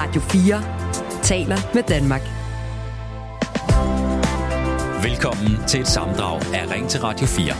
[0.00, 2.20] Radio 4 taler med Danmark.
[5.04, 7.52] Velkommen til et samdrag af Ring til Radio 4.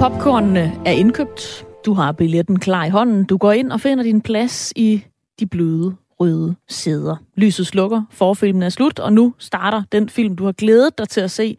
[0.00, 1.66] Popcornene er indkøbt.
[1.86, 3.24] Du har billetten klar i hånden.
[3.24, 5.04] Du går ind og finder din plads i
[5.40, 7.16] de bløde røde sæder.
[7.36, 11.20] Lyset slukker, forfilmen er slut, og nu starter den film, du har glædet dig til
[11.20, 11.56] at se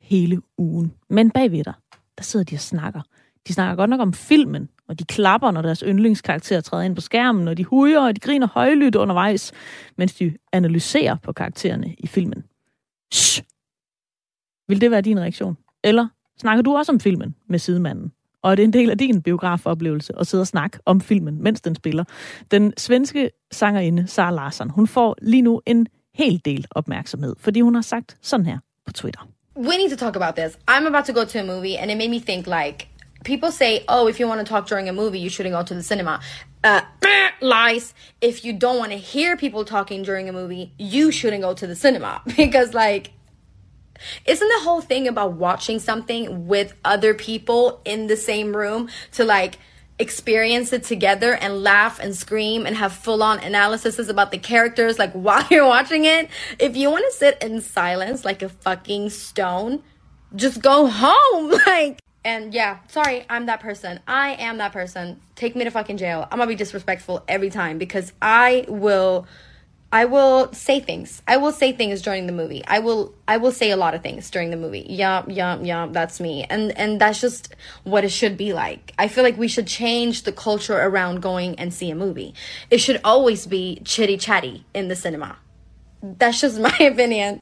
[0.00, 0.92] hele ugen.
[1.10, 1.74] Men bagved dig,
[2.18, 3.00] der sidder de og snakker.
[3.48, 7.00] De snakker godt nok om filmen, og de klapper, når deres yndlingskarakter træder ind på
[7.00, 9.52] skærmen, og de hujer, og de griner højlydt undervejs,
[9.98, 12.44] mens de analyserer på karaktererne i filmen.
[13.14, 13.42] Shh!
[14.68, 15.56] Vil det være din reaktion?
[15.84, 16.08] Eller
[16.40, 18.12] snakker du også om filmen med sidemanden?
[18.42, 21.60] Og er det en del af din biografoplevelse at sidde og snakke om filmen, mens
[21.60, 22.04] den spiller?
[22.50, 27.74] Den svenske sangerinde Sara Larsson, hun får lige nu en hel del opmærksomhed, fordi hun
[27.74, 29.28] har sagt sådan her på Twitter.
[29.56, 30.58] We need to talk about this.
[30.70, 32.88] I'm about to go to a movie, and it made me think like
[33.26, 35.74] people say, "Oh, if you want to talk during a movie, you shouldn't go to
[35.74, 36.20] the cinema."
[36.64, 36.80] Uh,
[37.42, 37.92] lies.
[38.22, 41.66] If you don't want to hear people talking during a movie, you shouldn't go to
[41.66, 43.12] the cinema because like
[44.26, 49.24] isn't the whole thing about watching something with other people in the same room to
[49.24, 49.58] like
[49.98, 54.98] experience it together and laugh and scream and have full on analyses about the characters
[54.98, 56.28] like while you're watching it?
[56.58, 59.82] If you want to sit in silence like a fucking stone,
[60.34, 61.60] just go home.
[61.66, 64.00] Like, and yeah, sorry, I'm that person.
[64.08, 65.20] I am that person.
[65.36, 66.26] Take me to fucking jail.
[66.30, 69.28] I'm gonna be disrespectful every time because I will
[69.92, 71.22] I will say things.
[71.28, 72.64] I will say things during the movie.
[72.66, 74.84] I will I will say a lot of things during the movie.
[74.88, 76.44] Yeah, yeah, yeah, that's me.
[76.50, 78.92] And and that's just what it should be like.
[78.98, 82.34] I feel like we should change the culture around going and see a movie.
[82.70, 85.38] It should always be chitty chatty in the cinema.
[86.02, 87.40] That's just my opinion.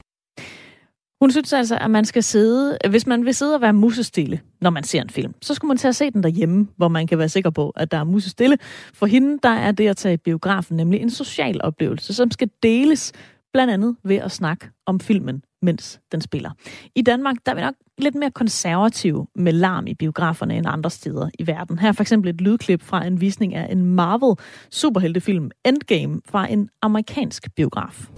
[1.21, 4.69] Hun synes altså, at man skal sidde, hvis man vil sidde og være musestille, når
[4.69, 7.17] man ser en film, så skulle man tage at se den derhjemme, hvor man kan
[7.17, 8.57] være sikker på, at der er musestille.
[8.93, 12.49] For hende, der er det at tage i biografen nemlig en social oplevelse, som skal
[12.63, 13.13] deles
[13.53, 16.51] blandt andet ved at snakke om filmen, mens den spiller.
[16.95, 20.89] I Danmark, der er vi nok lidt mere konservative med larm i biograferne end andre
[20.89, 21.79] steder i verden.
[21.79, 24.35] Her er for eksempel et lydklip fra en visning af en Marvel
[24.71, 28.09] superheltefilm Endgame fra en amerikansk biograf.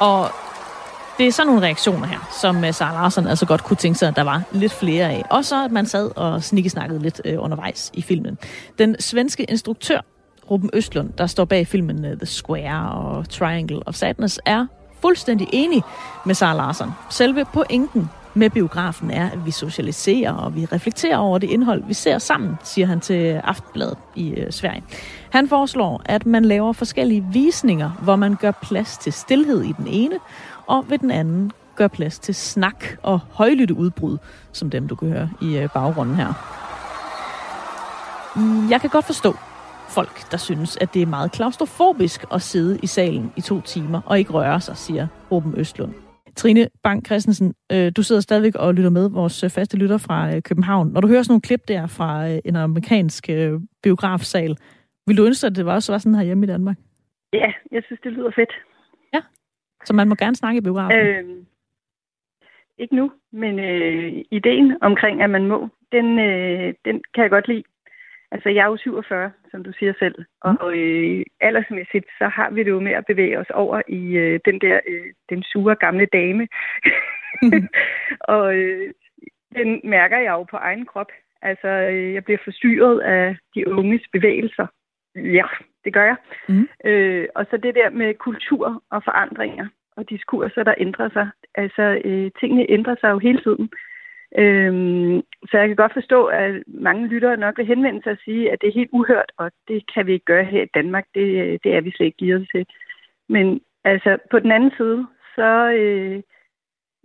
[0.00, 0.30] Og
[1.18, 4.08] det er sådan nogle reaktioner her, som øh, Sarah Larsen altså godt kunne tænke sig,
[4.08, 5.24] at der var lidt flere af.
[5.30, 8.38] Og så at man sad og snikkesnakkede lidt øh, undervejs i filmen.
[8.78, 10.00] Den svenske instruktør,
[10.50, 14.66] Ruben Østlund, der står bag filmen øh, The Square og Triangle of Sadness, er
[15.00, 15.82] fuldstændig enig
[16.26, 16.90] med Sarah Larsen.
[17.10, 21.94] Selve pointen med biografen er, at vi socialiserer og vi reflekterer over det indhold, vi
[21.94, 24.82] ser sammen, siger han til Aftenbladet i øh, Sverige.
[25.30, 29.86] Han foreslår, at man laver forskellige visninger, hvor man gør plads til stillhed i den
[29.86, 30.18] ene,
[30.66, 34.18] og ved den anden gør plads til snak og højlytte udbrud,
[34.52, 36.32] som dem du kan høre i øh, baggrunden her.
[38.70, 39.34] Jeg kan godt forstå
[39.88, 44.00] folk, der synes, at det er meget klaustrofobisk at sidde i salen i to timer
[44.06, 45.92] og ikke røre sig, siger Ruben Østlund.
[46.36, 50.40] Trine Bang Christensen, øh, du sidder stadigvæk og lytter med, vores øh, faste lytter fra
[50.40, 50.88] København.
[50.88, 53.28] Når du hører sådan nogle klip der fra en amerikansk
[53.82, 54.56] biografsal,
[55.08, 56.76] vil du ønske, at det også var sådan her hjemme i Danmark?
[57.32, 58.52] Ja, jeg synes, det lyder fedt.
[59.14, 59.20] Ja,
[59.84, 60.98] så man må gerne snakke i biografen?
[60.98, 61.24] Øh,
[62.78, 67.48] ikke nu, men øh, ideen omkring, at man må, den, øh, den kan jeg godt
[67.48, 67.62] lide.
[68.30, 70.14] Altså, jeg er jo 47, som du siger selv,
[70.44, 70.56] mm.
[70.60, 74.40] og øh, aldersmæssigt, så har vi det jo med at bevæge os over i øh,
[74.44, 76.48] den der, øh, den sure gamle dame.
[77.42, 77.68] Mm.
[78.34, 78.94] og øh,
[79.56, 81.10] den mærker jeg jo på egen krop.
[81.42, 84.66] Altså, øh, jeg bliver forstyrret af de unges bevægelser.
[85.24, 85.46] Ja,
[85.84, 86.16] det gør jeg.
[86.48, 86.68] Mm.
[86.84, 91.28] Øh, og så det der med kultur og forandringer og diskurser, der ændrer sig.
[91.54, 93.70] Altså, øh, tingene ændrer sig jo hele tiden.
[94.38, 98.52] Øhm, så jeg kan godt forstå, at mange lyttere nok vil henvende sig og sige,
[98.52, 101.06] at det er helt uhørt, og det kan vi ikke gøre her i Danmark.
[101.14, 102.66] Det, det er vi slet ikke givet til.
[103.28, 105.06] Men altså, på den anden side,
[105.36, 106.22] så øh,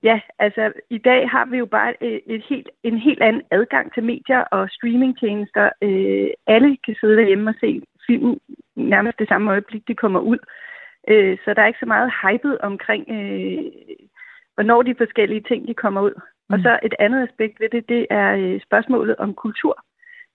[0.04, 3.94] ja, altså i dag har vi jo bare et, et helt, en helt anden adgang
[3.94, 5.70] til medier og streamingtjenester.
[5.82, 8.40] Øh, alle kan sidde derhjemme og se film
[8.76, 10.38] nærmest det samme øjeblik, de kommer ud.
[11.08, 13.72] Øh, så der er ikke så meget hypet omkring, øh,
[14.56, 16.16] hvornår de forskellige ting, de kommer ud.
[16.50, 19.84] Og så et andet aspekt ved det, det er øh, spørgsmålet om kultur.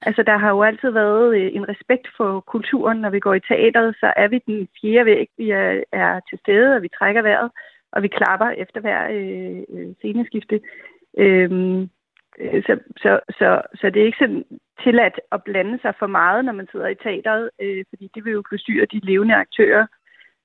[0.03, 2.99] Altså, der har jo altid været øh, en respekt for kulturen.
[2.99, 5.29] Når vi går i teateret, så er vi den fjerde væg.
[5.39, 7.51] Vi er, er til stede, og vi trækker vejret,
[7.93, 10.61] og vi klapper efter hver øh, øh sceneskifte.
[11.19, 11.91] Øhm,
[12.39, 14.45] så, så, så, så det er ikke sådan
[14.83, 18.33] tilladt at blande sig for meget, når man sidder i teateret, øh, fordi det vil
[18.33, 19.87] jo forstyrre de levende aktører.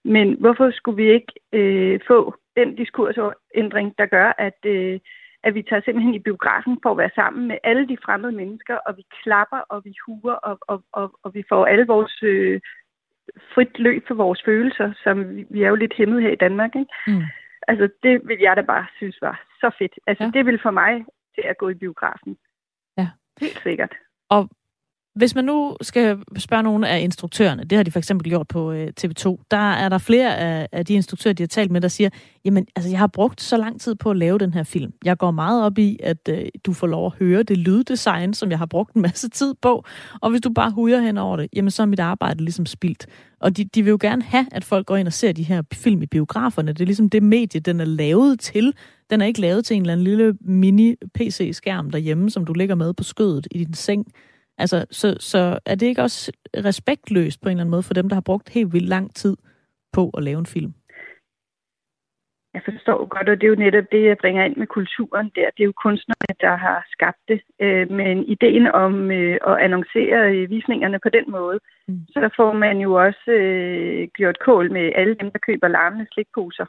[0.05, 4.99] Men hvorfor skulle vi ikke øh, få den diskursændring, der gør, at, øh,
[5.43, 8.75] at vi tager simpelthen i biografen for at være sammen med alle de fremmede mennesker,
[8.75, 12.61] og vi klapper, og vi huer, og, og, og, og vi får alle vores øh,
[13.53, 16.75] frit løb for vores følelser, som vi, vi er jo lidt hæmmet her i Danmark.
[16.75, 16.93] Ikke?
[17.07, 17.23] Mm.
[17.67, 19.99] Altså, det vil jeg da bare synes var så fedt.
[20.07, 20.31] Altså, ja.
[20.33, 22.37] det vil for mig til at gå i biografen.
[22.97, 23.07] Ja.
[23.41, 23.93] Helt sikkert.
[24.29, 24.49] Og
[25.15, 28.71] hvis man nu skal spørge nogle af instruktørerne, det har de for eksempel gjort på
[28.71, 31.87] øh, TV2, der er der flere af, af de instruktører, de har talt med, der
[31.87, 32.09] siger,
[32.45, 34.93] jamen, altså, jeg har brugt så lang tid på at lave den her film.
[35.05, 38.49] Jeg går meget op i, at øh, du får lov at høre det lyddesign, som
[38.49, 39.85] jeg har brugt en masse tid på,
[40.21, 43.07] og hvis du bare hujer hen over det, jamen, så er mit arbejde ligesom spildt.
[43.39, 45.61] Og de, de vil jo gerne have, at folk går ind og ser de her
[45.73, 46.73] film i biograferne.
[46.73, 48.73] Det er ligesom det medie, den er lavet til.
[49.09, 52.93] Den er ikke lavet til en eller anden lille mini-PC-skærm derhjemme, som du ligger med
[52.93, 54.05] på skødet i din seng.
[54.57, 56.31] Altså, så, så er det ikke også
[56.65, 59.37] respektløst på en eller anden måde for dem, der har brugt helt vildt lang tid
[59.93, 60.73] på at lave en film?
[62.53, 65.47] Jeg forstår godt, og det er jo netop det, jeg bringer ind med kulturen der.
[65.55, 67.41] Det er jo kunstnerne, der har skabt det.
[67.61, 72.05] Øh, men ideen om øh, at annoncere øh, visningerne på den måde, mm.
[72.09, 73.31] så får man jo også
[74.17, 76.65] gjort kål med alle dem, der køber larmende slikposer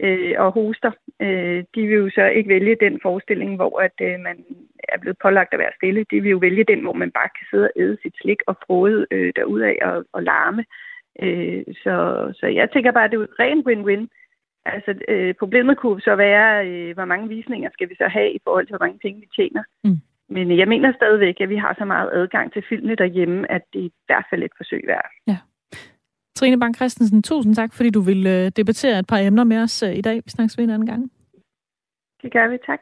[0.00, 4.20] øh, og hoster, øh, de vil jo så ikke vælge den forestilling, hvor at øh,
[4.20, 4.44] man
[4.88, 6.06] er blevet pålagt at være stille.
[6.10, 8.56] De vil jo vælge den, hvor man bare kan sidde og æde sit slik og
[8.66, 10.64] frode øh, derudaf og, og larme.
[11.22, 11.96] Øh, så,
[12.40, 14.06] så jeg tænker bare, at det er jo ren win-win.
[14.66, 18.40] Altså, øh, problemet kunne så være, øh, hvor mange visninger skal vi så have i
[18.44, 19.62] forhold til, hvor mange penge vi tjener.
[19.84, 19.98] Mm.
[20.28, 23.80] Men jeg mener stadigvæk, at vi har så meget adgang til filmene derhjemme, at det
[23.80, 25.10] er i hvert fald et forsøg værd.
[25.26, 25.36] Ja.
[26.44, 29.82] Trine Bang Christensen, tusind tak, fordi du vil øh, debattere et par emner med os
[29.82, 30.16] øh, i dag.
[30.16, 31.10] Vi snakkes ved en anden gang.
[32.22, 32.80] Det gør vi, tak.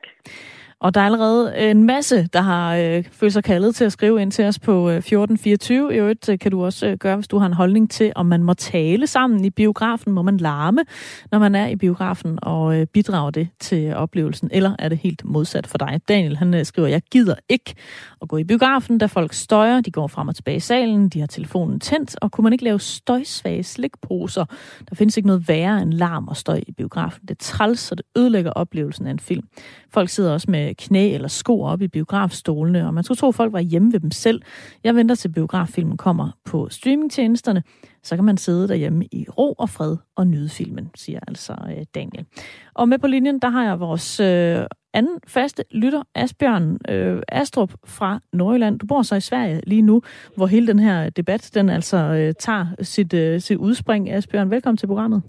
[0.82, 4.22] Og der er allerede en masse, der har øh, følt sig kaldet til at skrive
[4.22, 5.94] ind til os på øh, 1424.
[5.94, 8.26] I øvrigt øh, kan du også øh, gøre, hvis du har en holdning til, om
[8.26, 10.12] man må tale sammen i biografen.
[10.12, 10.84] Må man larme,
[11.32, 14.50] når man er i biografen, og øh, bidrager det til oplevelsen?
[14.52, 16.00] Eller er det helt modsat for dig?
[16.08, 17.74] Daniel, han øh, skriver, jeg gider ikke
[18.22, 19.80] at gå i biografen, da folk støjer.
[19.80, 22.64] De går frem og tilbage i salen, de har telefonen tændt, og kunne man ikke
[22.64, 24.44] lave støjsvage slikposer?
[24.90, 27.22] Der findes ikke noget værre end larm og støj i biografen.
[27.22, 29.46] Det er træls, og det ødelægger oplevelsen af en film.
[29.90, 33.34] Folk sidder også med knæ eller sko op i biografstolene, og man skulle tro, at
[33.34, 34.42] folk var hjemme ved dem selv.
[34.84, 37.62] Jeg venter til biograffilmen kommer på streamingtjenesterne,
[38.02, 41.84] så kan man sidde derhjemme i ro og fred og nyde filmen, siger altså øh,
[41.94, 42.26] Daniel.
[42.74, 47.70] Og med på linjen, der har jeg vores øh, anden faste lytter, Asbjørn øh, Astrup
[47.86, 48.78] fra Nordjylland.
[48.78, 50.02] Du bor så i Sverige lige nu,
[50.36, 54.10] hvor hele den her debat, den altså øh, tager sit, øh, sit udspring.
[54.10, 55.22] Asbjørn, velkommen til programmet.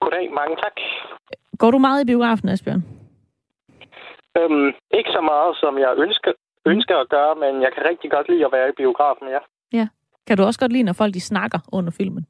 [0.00, 0.76] Goddag, mange tak.
[1.58, 2.82] Går du meget i biografen, Asbjørn?
[4.38, 6.32] Øhm, ikke så meget, som jeg ønsker,
[6.66, 9.38] ønsker at gøre, men jeg kan rigtig godt lide at være i biografen, ja.
[9.78, 9.88] Ja.
[10.26, 12.26] Kan du også godt lide, når folk de snakker under filmen?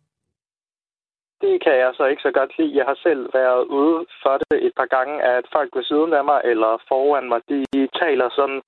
[1.47, 2.77] Det kan jeg så ikke så godt lide.
[2.77, 6.25] Jeg har selv været ude for det et par gange, at folk ved siden af
[6.25, 8.63] mig eller foran mig, de taler sådan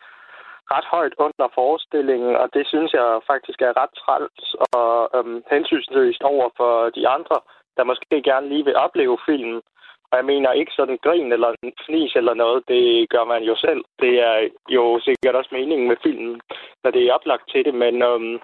[0.74, 6.22] ret højt under forestillingen, og det synes jeg faktisk er ret træls og øhm, hensynsløst
[6.22, 7.36] over for de andre,
[7.76, 9.62] der måske gerne lige vil opleve filmen.
[10.10, 11.50] Og jeg mener ikke sådan grin eller
[11.86, 13.82] fnis eller noget, det gør man jo selv.
[14.02, 16.40] Det er jo sikkert også meningen med filmen,
[16.84, 18.38] når det er oplagt til det, men øhm,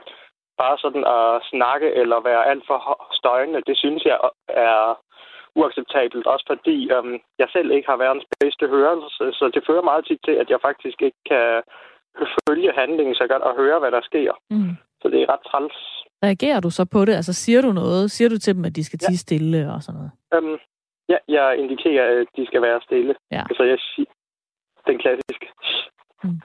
[0.63, 2.81] bare sådan at snakke eller være alt for
[3.21, 4.19] støjende, det synes jeg
[4.49, 5.01] er
[5.61, 10.07] uacceptabelt, også fordi øhm, jeg selv ikke har verdens bedste hørelse, så det fører meget
[10.07, 11.63] tit til, at jeg faktisk ikke kan
[12.49, 14.33] følge handlingen så godt og høre, hvad der sker.
[14.51, 14.75] Mm.
[15.01, 15.77] Så det er ret træls.
[16.27, 17.15] Reagerer du så på det?
[17.15, 18.11] Altså siger du noget?
[18.11, 19.25] Siger du til dem, at de skal tige ja.
[19.27, 20.13] stille og sådan noget?
[20.35, 20.59] Øhm,
[21.09, 23.15] Ja, jeg indikerer, at de skal være stille.
[23.31, 23.43] Ja.
[23.51, 24.11] Altså, jeg siger,
[24.87, 25.47] den klassiske.
[26.25, 26.41] Mm.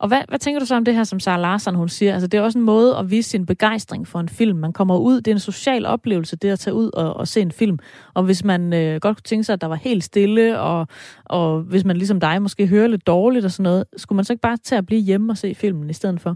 [0.00, 2.12] Og hvad, hvad tænker du så om det her, som Sarah Larsen hun siger?
[2.12, 4.58] Altså, det er også en måde at vise sin begejstring for en film.
[4.58, 7.40] Man kommer ud, det er en social oplevelse, det at tage ud og, og se
[7.40, 7.78] en film.
[8.14, 10.86] Og hvis man øh, godt kunne tænke sig, at der var helt stille, og,
[11.24, 14.32] og hvis man ligesom dig måske hører lidt dårligt og sådan noget, skulle man så
[14.32, 16.32] ikke bare tage at blive hjemme og se filmen i stedet for?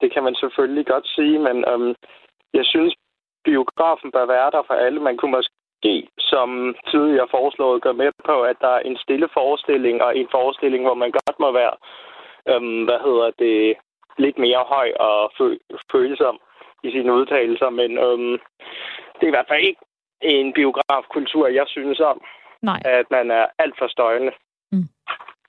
[0.00, 1.94] Det kan man selvfølgelig godt sige, men øhm,
[2.58, 2.94] jeg synes,
[3.44, 5.00] biografen bør være der for alle.
[5.08, 9.28] Man kunne måske måske, som tidligere foreslået, gør med på, at der er en stille
[9.32, 11.74] forestilling og en forestilling, hvor man godt må være,
[12.50, 13.76] øhm, hvad hedder det,
[14.18, 16.36] lidt mere høj og fø- følsom
[16.84, 18.34] i sine udtalelser, men øhm,
[19.16, 19.80] det er i hvert fald ikke
[20.22, 22.20] en biografkultur, jeg synes om.
[22.62, 22.80] Nej.
[22.84, 24.32] At man er alt for støjende.
[24.72, 24.88] Mm.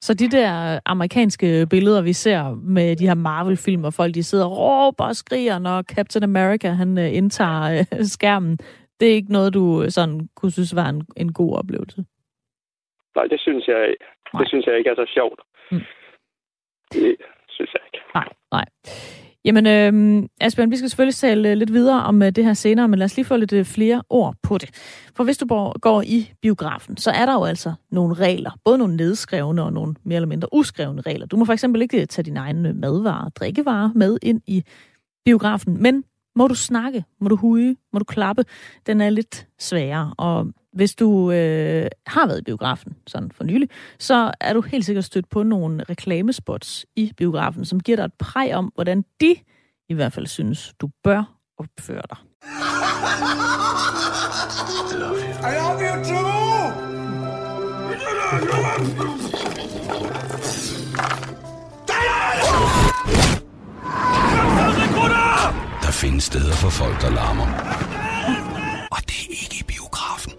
[0.01, 4.45] Så de der amerikanske billeder, vi ser med de her Marvel-film, hvor folk de sidder
[4.45, 8.59] og råber og skriger, når Captain America han øh, indtager øh, skærmen,
[9.00, 12.06] det er ikke noget, du sådan kunne synes var en, en god oplevelse?
[13.15, 13.96] Nej, det synes jeg,
[14.39, 15.39] det synes jeg ikke er så sjovt.
[15.72, 15.82] Mm.
[16.94, 17.15] Det
[17.50, 18.00] synes jeg ikke.
[18.15, 18.65] Nej, nej.
[19.46, 23.00] Jamen, øh, Asbjørn, vi skal selvfølgelig tale lidt videre om øh, det her senere, men
[23.00, 24.70] lad os lige få lidt øh, flere ord på det.
[25.18, 25.46] For hvis du
[25.82, 28.51] går i biografen, så er der jo altså nogle regler.
[28.65, 31.25] Både nogle nedskrevne og nogle mere eller mindre uskrevne regler.
[31.25, 34.63] Du må for eksempel ikke tage dine egne madvarer og drikkevarer med ind i
[35.25, 36.03] biografen, men
[36.39, 38.46] må du snakke, må du huge, må du klappe,
[38.86, 40.13] den er lidt sværere.
[40.17, 43.69] Og hvis du øh, har været i biografen sådan for nylig,
[44.00, 48.13] så er du helt sikkert stødt på nogle reklamespots i biografen, som giver dig et
[48.13, 49.36] præg om, hvordan de
[49.89, 51.24] i hvert fald synes, du bør
[51.58, 52.17] opføre dig.
[55.41, 56.50] I love you too!
[65.89, 67.48] Der findes steder for folk, der larmer.
[68.91, 70.34] Og det er ikke i biografen.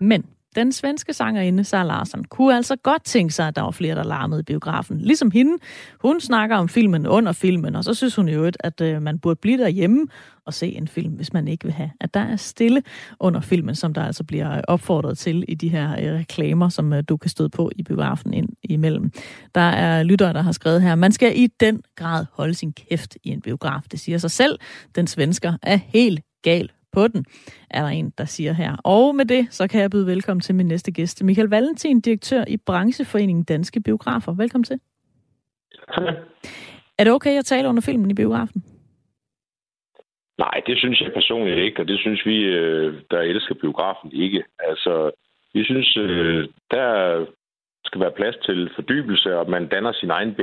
[0.00, 3.94] Men den svenske sangerinde Sara Larsson kunne altså godt tænke sig, at der var flere,
[3.94, 5.00] der larmede i biografen.
[5.00, 5.52] Ligesom hende.
[6.00, 9.40] Hun snakker om filmen under filmen, og så synes hun jo, at øh, man burde
[9.42, 10.06] blive derhjemme
[10.46, 12.82] og se en film, hvis man ikke vil have, at der er stille
[13.20, 17.02] under filmen, som der altså bliver opfordret til i de her øh, reklamer, som øh,
[17.08, 19.10] du kan støde på i biografen ind imellem.
[19.54, 23.16] Der er lyttere, der har skrevet her, man skal i den grad holde sin kæft
[23.24, 23.82] i en biograf.
[23.90, 24.58] Det siger sig selv.
[24.94, 27.24] Den svensker er helt gal på den,
[27.70, 28.76] er der en, der siger her.
[28.84, 32.44] Og med det, så kan jeg byde velkommen til min næste gæst, Michael Valentin, direktør
[32.48, 34.32] i Brancheforeningen Danske Biografer.
[34.32, 34.80] Velkommen til.
[36.98, 38.62] Er det okay at tale under filmen i biografen?
[40.38, 44.44] Nej, det synes jeg personligt ikke, og det synes vi, øh, der elsker biografen, ikke.
[44.58, 45.10] Altså,
[45.54, 46.90] vi synes, øh, der
[47.84, 50.34] skal være plads til fordybelse, og man danner sine egne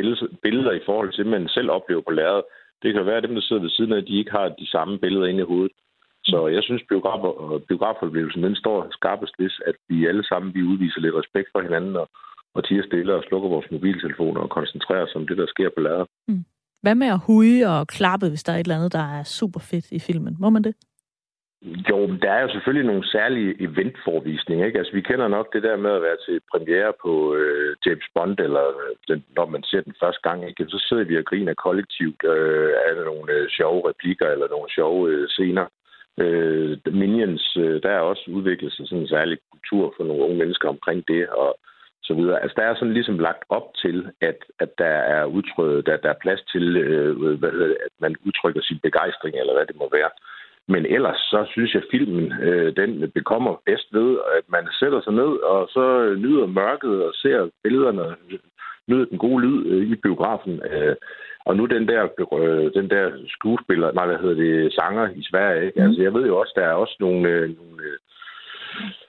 [0.44, 2.44] billeder i forhold til, hvad man selv oplever på lærredet.
[2.84, 5.00] Det kan være, at dem, der sidder ved siden af, de ikke har de samme
[5.00, 5.72] billeder inde i hovedet.
[6.26, 6.84] Så jeg synes,
[7.68, 11.96] biografoplevelsen den står skarpest hvis, at vi alle sammen vi udviser lidt respekt for hinanden
[11.96, 12.10] og,
[12.56, 15.82] og tiger stille og slukker vores mobiltelefoner og koncentrerer os om det, der sker på
[15.82, 16.08] lærret.
[16.28, 16.44] Mm.
[16.84, 19.60] Hvad med at huge og klappe, hvis der er et eller andet, der er super
[19.60, 20.36] fedt i filmen?
[20.40, 20.76] Må man det?
[21.90, 24.66] Jo, der er jo selvfølgelig nogle særlige eventforvisninger.
[24.66, 24.80] Ikke?
[24.80, 28.40] Altså, vi kender nok det der med at være til premiere på øh, James Bond,
[28.40, 30.66] eller øh, den, når man ser den første gang, ikke?
[30.70, 35.10] så sidder vi og griner kollektivt øh, af nogle øh, sjove replikker eller nogle sjove
[35.12, 35.66] øh, scener.
[36.24, 40.38] Øh, Minions, øh, der er også udviklet sig sådan en særlig kultur for nogle unge
[40.38, 41.60] mennesker omkring det, og
[42.04, 42.42] så videre.
[42.42, 46.10] Altså, der er sådan ligesom lagt op til, at, at der er udtryk, der, der
[46.10, 49.76] er plads til, øh, hvad hedder det, at man udtrykker sin begejstring, eller hvad det
[49.76, 50.10] må være.
[50.68, 55.02] Men ellers så synes jeg, at filmen øh, den bekommer bedst ved, at man sætter
[55.02, 58.16] sig ned, og så nyder mørket og ser billederne,
[58.88, 60.62] nyder den gode lyd øh, i biografen.
[60.72, 60.96] Øh,
[61.46, 62.04] og nu den der,
[62.40, 65.80] øh, den der skuespiller, nej, hvad hedder det, sanger i Sverige, ikke?
[65.80, 65.86] Mm.
[65.86, 67.98] Altså, jeg ved jo også, der er også nogle, øh, nogle, øh,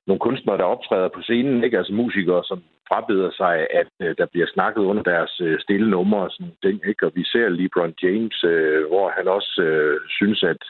[0.06, 1.78] nogle kunstnere, der optræder på scenen, ikke?
[1.78, 6.20] Altså musikere, som frabeder sig, at øh, der bliver snakket under deres øh, stille numre
[6.20, 7.06] og sådan ting, ikke?
[7.06, 10.62] Og vi ser LeBron James, øh, hvor han også øh, synes, at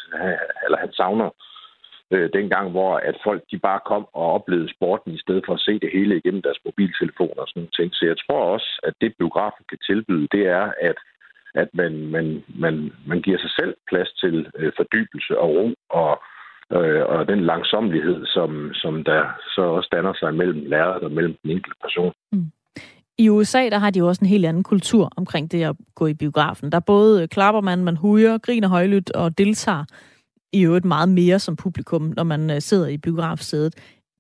[0.65, 1.31] eller han savner
[2.11, 5.65] øh, dengang, hvor at folk de bare kom og oplevede sporten i stedet for at
[5.67, 7.95] se det hele igennem deres mobiltelefoner og sådan ting.
[7.95, 10.99] Så jeg tror også, at det biografen kan tilbyde, det er, at
[11.63, 16.23] at man, man, man, man giver sig selv plads til øh, fordybelse og ro og,
[16.73, 19.23] øh, og den langsomlighed, som, som der
[19.55, 22.13] så også danner sig mellem læreret og mellem den enkelte person.
[22.33, 22.51] Mm.
[23.19, 26.07] I USA, der har de jo også en helt anden kultur omkring det at gå
[26.07, 26.73] i biografen.
[26.73, 29.85] Der både øh, klapper man, man huger, griner højlydt og deltager
[30.53, 33.75] i øvrigt meget mere som publikum, når man øh, sidder i biografsædet.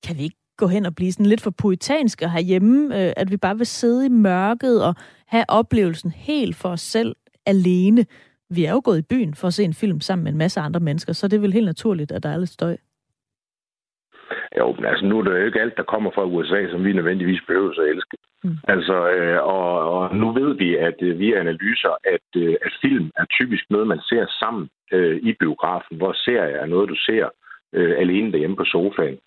[0.07, 3.37] Kan vi ikke gå hen og blive sådan lidt for poetanske herhjemme, øh, at vi
[3.37, 4.95] bare vil sidde i mørket og
[5.27, 8.07] have oplevelsen helt for os selv alene.
[8.55, 10.61] Vi er jo gået i byen for at se en film sammen med en masse
[10.61, 12.77] andre mennesker, så det er vel helt naturligt, at der er lidt støj.
[14.59, 16.93] Jo, men altså nu er det jo ikke alt, der kommer fra USA, som vi
[16.93, 18.17] nødvendigvis behøver at elske.
[18.45, 18.57] Mm.
[18.69, 23.11] Altså, øh, og, og nu ved vi, at øh, via analyser, at, øh, at film
[23.17, 27.29] er typisk noget, man ser sammen øh, i biografen, hvor serie er noget, du ser
[27.73, 29.19] øh, alene derhjemme på sofaen.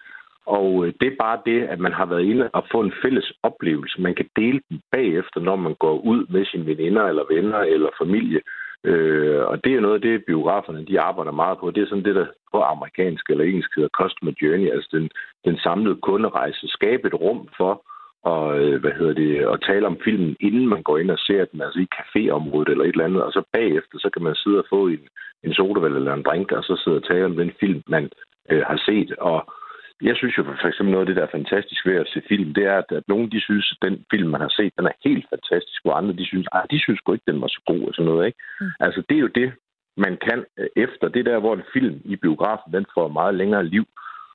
[0.46, 3.34] Og øh, det er bare det, at man har været inde og få en fælles
[3.44, 4.02] oplevelse.
[4.02, 7.90] Man kan dele den bagefter, når man går ud med sine veninder eller venner eller
[8.02, 8.42] familie.
[8.84, 11.72] Øh, og det er noget af det, biograferne de arbejder meget på.
[11.72, 15.10] Det er sådan det, der på amerikansk eller engelsk hedder customer journey, altså den,
[15.46, 16.68] den samlede kunderejse.
[16.68, 17.84] Skabe et rum for
[18.24, 21.46] og, øh, hvad hedder det, at tale om filmen, inden man går ind og ser
[21.46, 24.58] den, altså i caféområdet eller et eller andet, og så bagefter, så kan man sidde
[24.64, 25.04] og få en,
[25.44, 28.10] en sodavand eller en drink, og så sidde og tale om den film, man
[28.52, 29.12] øh, har set.
[29.32, 29.54] Og
[30.02, 32.54] jeg synes jo for eksempel noget af det, der er fantastisk ved at se film,
[32.54, 35.02] det er, at, at nogen de synes, at den film, man har set, den er
[35.06, 37.94] helt fantastisk, hvor andre de synes, at de synes ikke, den var så god og
[37.94, 38.26] sådan noget.
[38.28, 38.40] Ikke?
[38.62, 38.68] Mm.
[38.80, 39.52] Altså det er jo det,
[39.98, 41.08] man kan øh, efter.
[41.08, 43.86] Det der, hvor en film i biografen, den får meget længere liv.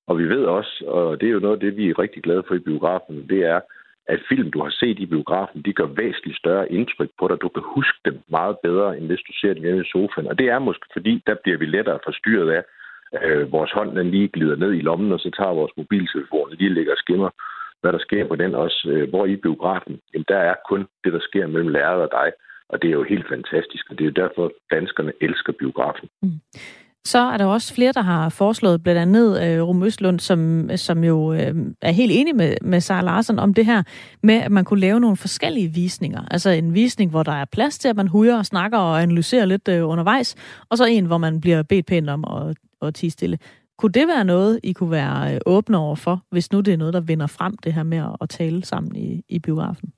[0.06, 2.44] Og vi ved også, og det er jo noget af det, vi er rigtig glade
[2.48, 3.60] for i biografen, det er,
[4.06, 7.40] at film, du har set i biografen, de gør væsentligt større indtryk på dig.
[7.40, 10.26] Du kan huske dem meget bedre, end hvis du ser dem hjemme i sofaen.
[10.26, 12.62] Og det er måske fordi, der bliver vi lettere forstyrret af,
[13.22, 16.56] øh, vores hånd den lige glider ned i lommen, og så tager vores mobiltelefon og
[16.56, 17.30] lige ligger og skimmer,
[17.80, 18.88] hvad der sker på den også.
[18.90, 22.32] Øh, hvor i biografen, jamen, der er kun det, der sker mellem lærer og dig.
[22.68, 26.08] Og det er jo helt fantastisk, og det er jo derfor, danskerne elsker biografen.
[26.22, 26.40] Mm.
[27.04, 31.04] Så er der også flere, der har foreslået, blandt andet øh, Rum Østlund, som, som
[31.04, 33.82] jo øh, er helt enig med, med Sara Larsen om det her,
[34.22, 36.22] med at man kunne lave nogle forskellige visninger.
[36.30, 39.44] Altså en visning, hvor der er plads til, at man hujer og snakker og analyserer
[39.44, 40.34] lidt øh, undervejs,
[40.70, 43.38] og så en, hvor man bliver bedt pænt om at, at tige stille.
[43.78, 46.78] Kunne det være noget, I kunne være øh, åbne over for, hvis nu det er
[46.78, 49.92] noget, der vinder frem, det her med at, at tale sammen i, i biografen?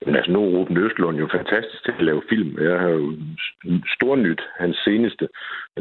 [0.00, 2.62] Jamen altså, nu er Ruben Østlund jo fantastisk til at lave film.
[2.62, 3.16] Jeg har jo
[3.96, 5.28] stor nyt hans seneste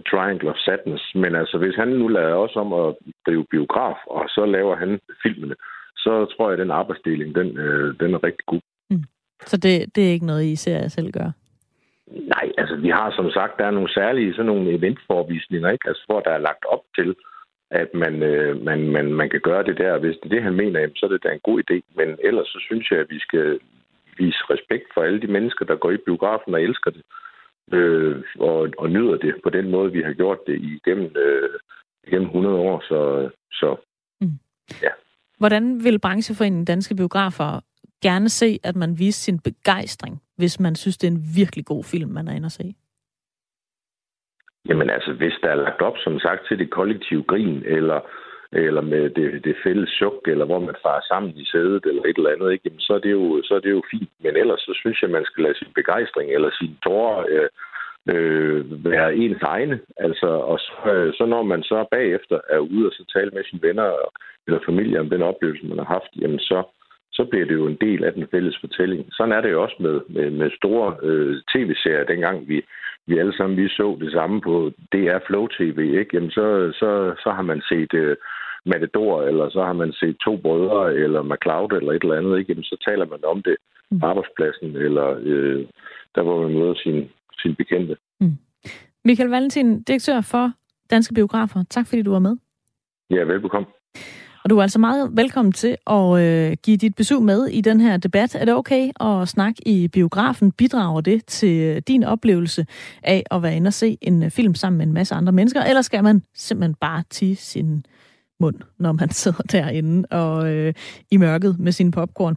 [0.09, 1.15] Triangle of Sadness.
[1.15, 2.95] Men altså, hvis han nu lader os om at
[3.25, 5.55] drive biograf, og så laver han filmene,
[5.97, 8.61] så tror jeg, at den arbejdsdeling, den, øh, den er rigtig god.
[8.89, 9.03] Mm.
[9.45, 11.33] Så det, det er ikke noget, I ser jer selv gøre?
[12.07, 15.87] Nej, altså vi har som sagt, der er nogle særlige sådan nogle eventforvisninger, ikke?
[15.87, 17.15] Altså, hvor der er lagt op til,
[17.71, 19.97] at man, øh, man, man, man kan gøre det der.
[19.97, 21.77] Hvis det er det, han mener, så er det da en god idé.
[21.95, 23.59] Men ellers så synes jeg, at vi skal
[24.19, 27.03] vise respekt for alle de mennesker, der går i biografen og elsker det,
[27.73, 31.59] øh, og, og nyder det på den måde, vi har gjort det igennem, øh,
[32.07, 32.79] igennem 100 år.
[32.89, 33.75] Så, så
[34.21, 34.39] mm.
[34.81, 34.91] ja.
[35.37, 37.59] Hvordan vil brancheforeningen Danske Biografer
[38.03, 41.83] gerne se, at man viser sin begejstring, hvis man synes, det er en virkelig god
[41.83, 42.75] film, man er inde og se?
[44.69, 47.99] Jamen altså, hvis der er lagt op, som sagt, til det kollektive grin, eller
[48.51, 52.17] eller med det, det fælles chok, eller hvor man farer sammen i sædet, eller et
[52.17, 52.63] eller andet, ikke?
[52.65, 54.09] Jamen, så, er det jo, så er det jo fint.
[54.23, 57.49] Men ellers så synes jeg, man skal lade sin begejstring eller sin tårer øh,
[58.13, 59.79] øh, være ens egne.
[59.97, 63.43] Altså, og så, øh, så når man så bagefter er ude og så tale med
[63.43, 63.89] sine venner
[64.47, 66.63] eller familie om den oplevelse, man har haft, jamen så,
[67.11, 69.05] så bliver det jo en del af den fælles fortælling.
[69.11, 72.61] Sådan er det jo også med, med, med store øh, tv-serier, dengang vi,
[73.09, 76.11] vi alle sammen vi så det samme på DR Flow TV, ikke?
[76.13, 76.45] Jamen så,
[76.79, 76.89] så,
[77.23, 78.15] så har man set øh,
[78.65, 82.51] Matador, eller så har man set to brødre, eller McCloud, eller et eller andet, ikke?
[82.51, 83.57] Jamen, så taler man om det
[83.89, 84.03] på mm.
[84.03, 85.65] arbejdspladsen, eller øh,
[86.15, 87.09] der, hvor man møder sin,
[87.41, 87.95] sin bekendte.
[88.19, 88.37] Mm.
[89.05, 90.51] Michael Valentin, direktør for
[90.89, 91.63] Danske Biografer.
[91.69, 92.37] Tak fordi du var med.
[93.09, 93.67] Ja, velbekomme.
[94.43, 97.81] Og du er altså meget velkommen til at øh, give dit besøg med i den
[97.81, 98.35] her debat.
[98.35, 100.51] Er det okay at snakke i biografen?
[100.51, 102.65] Bidrager det til øh, din oplevelse
[103.03, 105.63] af at være inde og se en øh, film sammen med en masse andre mennesker?
[105.63, 107.83] Eller skal man simpelthen bare tige sin
[108.39, 110.73] mund, når man sidder derinde og øh,
[111.11, 112.35] i mørket med sin popcorn.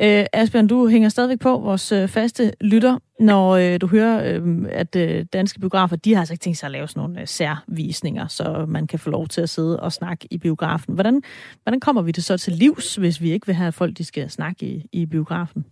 [0.00, 4.42] Øh, Asbjørn, du hænger stadigvæk på vores øh, faste lytter, når øh, du hører, øh,
[4.70, 7.26] at øh, danske biografer, de har altså ikke tænkt sig at lave sådan nogle øh,
[7.26, 10.94] særvisninger, så man kan få lov til at sidde og snakke i biografen.
[10.94, 11.22] Hvordan,
[11.62, 14.04] hvordan kommer vi det så til livs, hvis vi ikke vil have, at folk de
[14.04, 15.64] skal snakke i, i biografen?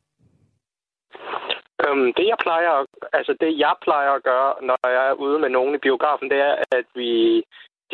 [1.84, 2.72] Øhm, det jeg plejer,
[3.12, 6.38] altså det jeg plejer at gøre, når jeg er ude med nogen i biografen, det
[6.48, 7.42] er, at vi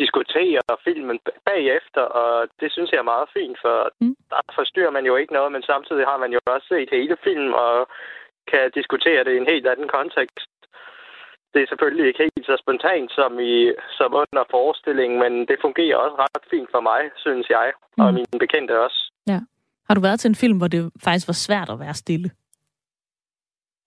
[0.03, 4.15] diskutere filmen bagefter, og det synes jeg er meget fint, for mm.
[4.31, 7.53] der forstyrrer man jo ikke noget, men samtidig har man jo også set hele filmen
[7.53, 7.75] og
[8.51, 10.49] kan diskutere det i en helt anden kontekst.
[11.53, 13.55] Det er selvfølgelig ikke helt så spontant som, i,
[13.97, 18.03] som under forestillingen, men det fungerer også ret fint for mig, synes jeg, mm.
[18.03, 18.99] og mine bekendte også.
[19.27, 19.39] Ja.
[19.87, 22.29] Har du været til en film, hvor det faktisk var svært at være stille?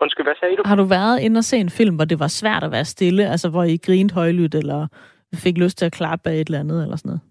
[0.02, 0.62] Undskyld, hvad sagde du?
[0.64, 3.30] Har du været inde og se en film, hvor det var svært at være stille?
[3.30, 4.86] Altså, hvor I grinte højlydt, eller
[5.34, 7.22] fik lyst til at klappe af et eller andet, eller sådan noget?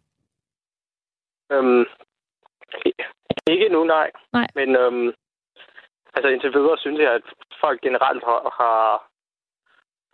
[1.52, 1.86] Øhm,
[3.48, 4.12] ikke nu, nej.
[4.34, 4.48] nej.
[4.56, 5.08] Men øhm,
[6.16, 7.26] altså indtil videre synes jeg, at
[7.62, 9.10] folk generelt har, har...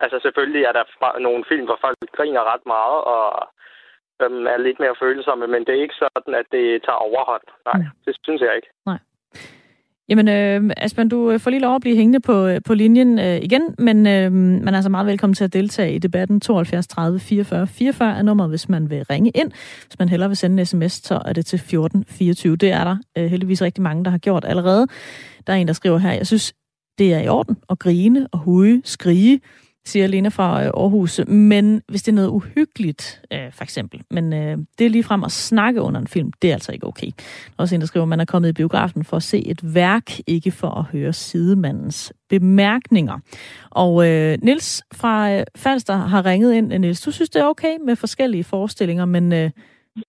[0.00, 3.48] Altså selvfølgelig er der nogle film, hvor folk griner ret meget, og
[4.22, 7.46] øhm, er lidt mere følsomme, men det er ikke sådan, at det tager overhånd.
[7.68, 7.88] Nej, ja.
[8.06, 8.70] det synes jeg ikke.
[8.86, 8.98] Nej.
[10.08, 13.18] Jamen, øh, Asbjørn, du øh, får lige lov at blive hængende på, øh, på linjen
[13.18, 16.40] øh, igen, men øh, man er altså meget velkommen til at deltage i debatten.
[16.40, 19.50] 72 30 44 44 er nummeret, hvis man vil ringe ind.
[19.86, 22.56] Hvis man hellere vil sende en sms, så er det til 14 24.
[22.56, 24.86] Det er der øh, heldigvis rigtig mange, der har gjort allerede.
[25.46, 26.54] Der er en, der skriver her, jeg synes,
[26.98, 29.40] det er i orden at grine og huge, skrige,
[29.86, 31.20] siger Lena fra øh, Aarhus.
[31.26, 35.24] Men hvis det er noget uhyggeligt, øh, for eksempel, men øh, det er lige frem
[35.24, 37.10] at snakke under en film, det er altså ikke okay.
[37.58, 40.10] Også en, der skriver, at man er kommet i biografen for at se et værk,
[40.26, 43.18] ikke for at høre sidemandens bemærkninger.
[43.70, 46.66] Og øh, Nils fra øh, Falster har ringet ind.
[46.72, 49.50] Nils, du synes, det er okay med forskellige forestillinger, men øh,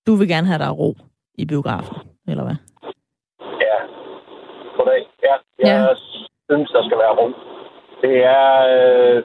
[0.07, 0.95] du vil gerne have der ro
[1.37, 1.95] i biografen,
[2.27, 2.55] eller hvad?
[3.65, 3.77] Ja,
[4.77, 5.01] goddag.
[5.23, 5.95] Ja, jeg ja.
[6.49, 7.27] synes, der skal være ro.
[8.01, 8.51] Det er...
[8.75, 9.23] Øh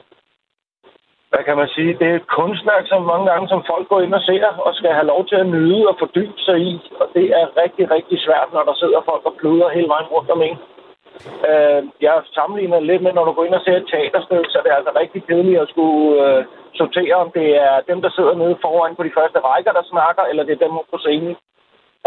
[1.33, 4.13] hvad kan man sige, det er et kunstværk, som mange gange som folk går ind
[4.19, 6.73] og ser, og skal have lov til at nyde og fordybe sig i.
[7.01, 10.29] Og det er rigtig, rigtig svært, når der sidder folk og pluder hele vejen rundt
[10.35, 10.57] om en.
[11.49, 14.71] Øh, jeg sammenligner lidt med, når du går ind og ser et teaterstykke, så det
[14.71, 16.45] er altså rigtig kedeligt at skulle øh,
[16.79, 20.23] sortere, om det er dem, der sidder nede foran på de første rækker, der snakker,
[20.23, 21.35] eller det er dem på scenen.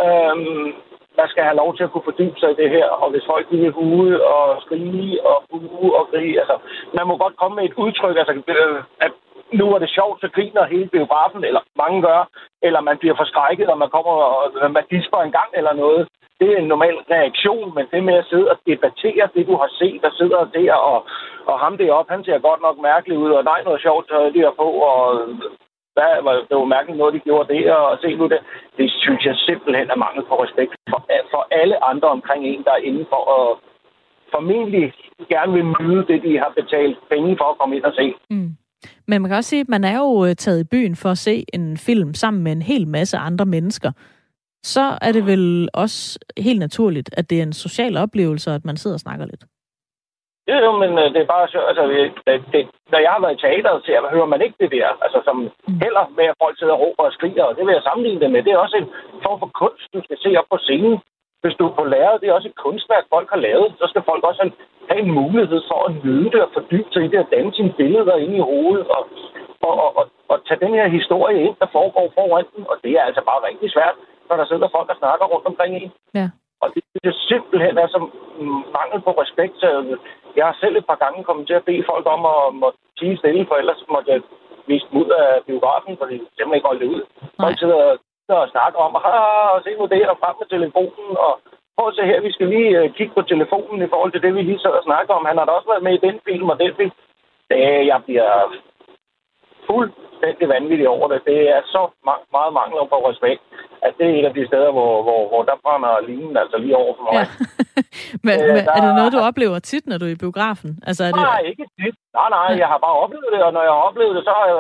[0.05, 0.37] Øh,
[1.19, 3.47] man skal have lov til at kunne fordybe sig i det her, og hvis folk
[3.51, 6.57] vil hude og skrige og buge og grige, altså,
[6.97, 9.13] man må godt komme med et udtryk, altså, øh, at
[9.53, 12.29] nu er det sjovt, så griner hele biografen, eller mange gør,
[12.63, 16.09] eller man bliver forskrækket, og man kommer og man disper en gang eller noget.
[16.41, 19.71] Det er en normal reaktion, men det med at sidde og debattere det, du har
[19.79, 21.07] set, der sidder der, og,
[21.47, 24.69] og ham deroppe, han ser godt nok mærkelig ud, og nej, noget sjovt der på,
[24.93, 25.29] og
[25.97, 28.41] hvad, det var mærkeligt noget, de gjorde det, og se nu det.
[28.79, 31.01] Det synes jeg simpelthen er mangel på respekt for,
[31.33, 33.47] for alle andre omkring en, der er inde for at
[34.35, 34.87] formentlig
[35.29, 38.15] gerne vil møde det, de har betalt penge for at komme ind og se.
[38.31, 38.51] Mm.
[39.09, 41.19] Men man kan også sige, at man er jo øh, taget i byen for at
[41.19, 43.93] se en film sammen med en hel masse andre mennesker.
[44.63, 48.77] Så er det vel også helt naturligt, at det er en social oplevelse, at man
[48.77, 49.45] sidder og snakker lidt.
[50.49, 51.85] Ja, jo, men øh, det er bare så, altså,
[52.27, 52.61] det, det,
[52.93, 55.37] når jeg har været i teateret, så hører man ikke det der, altså som
[55.85, 58.31] heller med, at folk sidder og råber og skriger, og det vil jeg sammenligne det
[58.31, 58.43] med.
[58.43, 58.91] Det er også en
[59.25, 60.99] form for kunst, du skal se op på scenen.
[61.43, 64.03] Hvis du er på læret, det er også et kunstværk, folk har lavet, så skal
[64.11, 64.51] folk også
[64.91, 67.73] have en mulighed for at nyde det og fordybe sig i det og danne sine
[67.81, 69.03] billeder ind i hovedet og,
[69.67, 72.65] og, og, og, og tage den her historie ind, der foregår foran den.
[72.71, 73.97] Og det er altså bare rigtig svært,
[74.29, 75.93] når der sidder folk og snakker rundt omkring en.
[76.15, 76.27] Ja.
[76.63, 78.05] Og det, det simpelthen er som
[78.79, 79.55] mangel på respekt.
[79.63, 79.69] Så
[80.37, 83.17] jeg har selv et par gange kommet til at bede folk om at måtte tige
[83.21, 84.21] stille, for ellers måtte jeg
[84.67, 87.03] vise dem ud af biografen, fordi de simpelthen ikke holdt det ud.
[87.03, 87.43] Nej.
[87.43, 88.95] Folk sidder og snakker om,
[89.55, 91.33] og se nu det, og frem med telefonen, og
[91.77, 94.35] prøv at se her, vi skal lige uh, kigge på telefonen i forhold til det,
[94.35, 95.25] vi lige sad og snakker om.
[95.31, 96.95] Han har da også været med i den film og den film.
[97.51, 98.31] Det, jeg bliver
[99.71, 101.21] fuldstændig vanvittig over det.
[101.31, 103.43] Det er så meget, meget mangler på respekt,
[103.87, 106.77] at det er et af de steder, hvor, hvor, hvor der brænder linjen altså lige
[106.83, 107.15] over for mig.
[107.19, 107.25] Ja.
[108.27, 110.71] men, øh, men, er det noget, du oplever tit, når du er i biografen?
[110.89, 111.23] Altså, er det...
[111.33, 111.97] Nej, ikke tit.
[112.19, 112.59] Nej, nej, ja.
[112.63, 114.59] jeg har bare oplevet det, og når jeg har oplevet det, så har jeg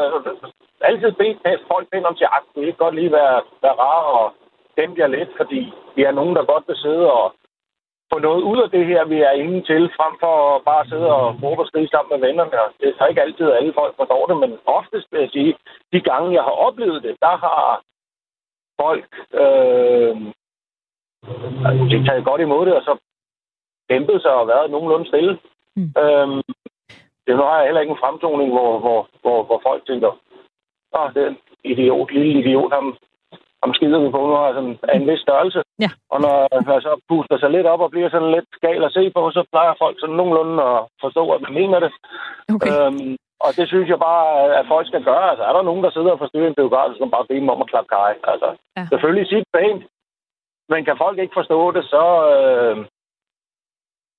[0.88, 1.38] altid bedt
[1.72, 4.26] folk finde om til, at det ikke godt lige være, være rar og
[4.78, 5.60] dæmpe jer lidt, fordi
[5.96, 7.26] vi er nogen, der godt vil sidde og
[8.12, 11.08] få noget ud af det her, vi er inde til, frem for bare at sidde
[11.16, 12.50] og råbe og skrige sammen med vennerne.
[12.80, 15.56] Det er ikke altid, at alle folk forstår det, men oftest vil jeg sige,
[15.92, 17.82] de gange, jeg har oplevet det, der har
[18.82, 19.08] folk
[19.42, 20.16] øh,
[21.68, 22.92] altså, taget godt imod det, og så
[23.90, 25.38] dæmpet sig og været nogenlunde stille.
[25.76, 25.90] Mm.
[26.02, 26.42] Øhm,
[27.26, 30.10] det har jeg heller ikke en fremtoning, hvor, hvor, hvor, hvor folk tænker,
[30.98, 32.96] åh, det er en idiot, lille idiot, ham,
[33.64, 35.60] om skider vi på nu er sådan en vis størrelse.
[35.84, 35.90] Ja.
[36.12, 36.36] Og når
[36.68, 39.42] man så puster sig lidt op og bliver sådan lidt gal at se på, så
[39.52, 41.92] plejer folk sådan nogenlunde at forstå, at man mener det.
[42.54, 42.70] Okay.
[42.70, 44.26] Øhm, og det synes jeg bare,
[44.58, 45.30] at folk skal gøre.
[45.30, 47.54] Altså, er der nogen, der sidder og forstyrrer en biograf, så man bare bede dem
[47.54, 48.14] om at klappe kaj.
[48.32, 48.84] Altså, ja.
[48.92, 49.82] selvfølgelig sige pænt,
[50.68, 52.04] men kan folk ikke forstå det, så...
[52.34, 52.76] Øh,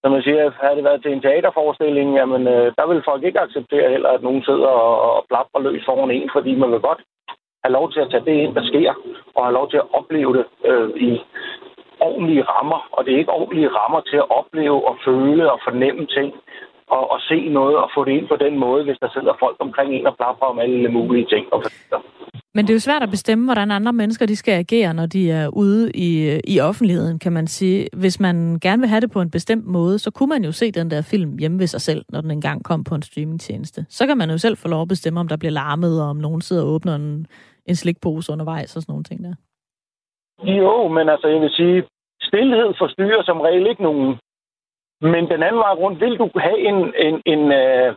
[0.01, 3.39] som man siger, havde det været til en teaterforestilling, jamen, øh, der vil folk ikke
[3.39, 7.01] acceptere heller, at nogen sidder og, og plapper løs foran en, fordi man vil godt
[7.67, 8.91] have lov til at tage det ind, der sker,
[9.35, 11.11] og have lov til at opleve det øh, i
[12.07, 12.79] ordentlige rammer.
[12.95, 16.29] Og det er ikke ordentlige rammer til at opleve og føle og fornemme ting,
[16.95, 19.57] og, og se noget og få det ind på den måde, hvis der sidder folk
[19.65, 21.43] omkring en og plapper om alle mulige ting.
[21.53, 21.59] Og
[22.55, 25.31] men det er jo svært at bestemme, hvordan andre mennesker de skal agere, når de
[25.31, 27.87] er ude i, i offentligheden, kan man sige.
[27.93, 30.71] Hvis man gerne vil have det på en bestemt måde, så kunne man jo se
[30.71, 33.85] den der film hjemme ved sig selv, når den engang kom på en streamingtjeneste.
[33.89, 36.17] Så kan man jo selv få lov at bestemme, om der bliver larmet, og om
[36.17, 37.27] nogen sidder og åbner en,
[37.67, 39.35] en slikpose undervejs og sådan nogle ting der.
[40.43, 41.87] Jo, men altså jeg vil sige,
[42.21, 44.19] stillhed forstyrrer som regel ikke nogen.
[45.01, 46.77] Men den anden vej rundt, vil du have en,
[47.07, 47.95] en, en øh,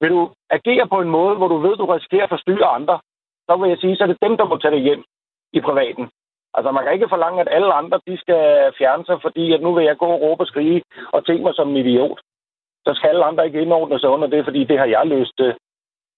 [0.00, 3.00] vil du agere på en måde, hvor du ved, du risikerer at forstyrre andre,
[3.46, 5.04] så vil jeg sige, så er det dem, der må tage det hjem
[5.52, 6.10] i privaten.
[6.54, 9.74] Altså, man kan ikke forlange, at alle andre, de skal fjerne sig, fordi at nu
[9.74, 12.20] vil jeg gå og råbe og skrige og tænke mig som en idiot.
[12.86, 15.46] Så skal alle andre ikke indordne sig under det, fordi det har jeg lyst til.
[15.46, 15.54] Øh,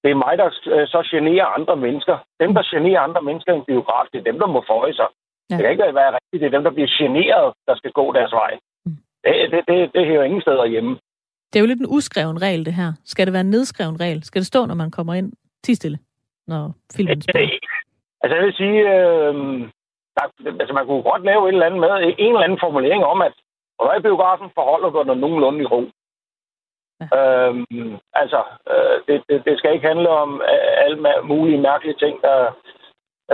[0.04, 2.16] det er mig, der øh, så generer andre mennesker.
[2.40, 5.08] Dem, der generer andre mennesker i en biograf, det er dem, der må føje sig.
[5.50, 5.56] Ja.
[5.56, 6.40] Det kan ikke være rigtigt.
[6.40, 8.52] Det er dem, der bliver generet, der skal gå deres vej.
[8.86, 8.96] Mm.
[9.24, 10.92] Det, det, det, det hører ingen steder hjemme.
[11.50, 12.92] Det er jo lidt en uskreven regel, det her.
[13.04, 14.24] Skal det være en nedskreven regel?
[14.24, 15.32] Skal det stå, når man kommer ind?
[15.64, 15.98] Ti stille
[16.46, 17.58] når filmen spiller?
[18.22, 19.34] Altså, jeg vil sige, øh,
[20.16, 20.24] der,
[20.60, 23.34] altså, man kunne godt lave et eller andet med, en eller anden formulering om, at
[23.78, 25.80] når du er i biografen, forholder du dig nogenlunde i ro.
[27.18, 28.40] Øhm, altså,
[28.72, 30.42] øh, det, det, det skal ikke handle om
[30.84, 32.38] alle mulige mærkelige ting, der,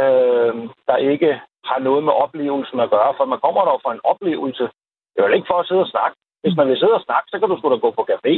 [0.03, 0.55] øh,
[0.89, 4.65] der ikke har noget med oplevelsen at gøre, for man kommer der for en oplevelse.
[5.11, 6.17] Det er jo ikke for at sidde og snakke.
[6.43, 8.35] Hvis man vil sidde og snakke, så kan du sgu da gå på café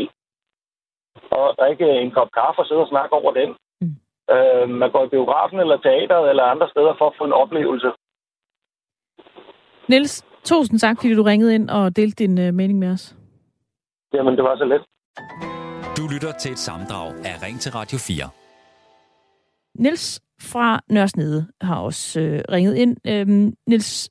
[1.31, 3.51] og drikke en kop kaffe og sidde og snakke over den.
[3.81, 3.97] Mm.
[4.35, 7.91] Øh, man går i biografen eller teateret eller andre steder for at få en oplevelse.
[9.89, 13.17] Niels, tusind tak, fordi du ringede ind og delte din uh, mening med os.
[14.15, 14.83] Jamen, det var så let.
[15.97, 18.31] Du lytter til et samdrag af Ring til Radio 4.
[19.75, 22.97] Niels fra Nørresnede har også øh, ringet ind.
[23.07, 24.11] Øhm, Niels,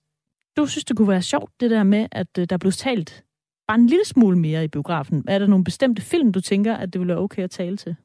[0.58, 3.24] du synes, det kunne være sjovt, det der med, at øh, der blev talt
[3.68, 5.26] bare en lille smule mere i biografen.
[5.28, 7.96] Er der nogle bestemte film, du tænker, at det ville være okay at tale til?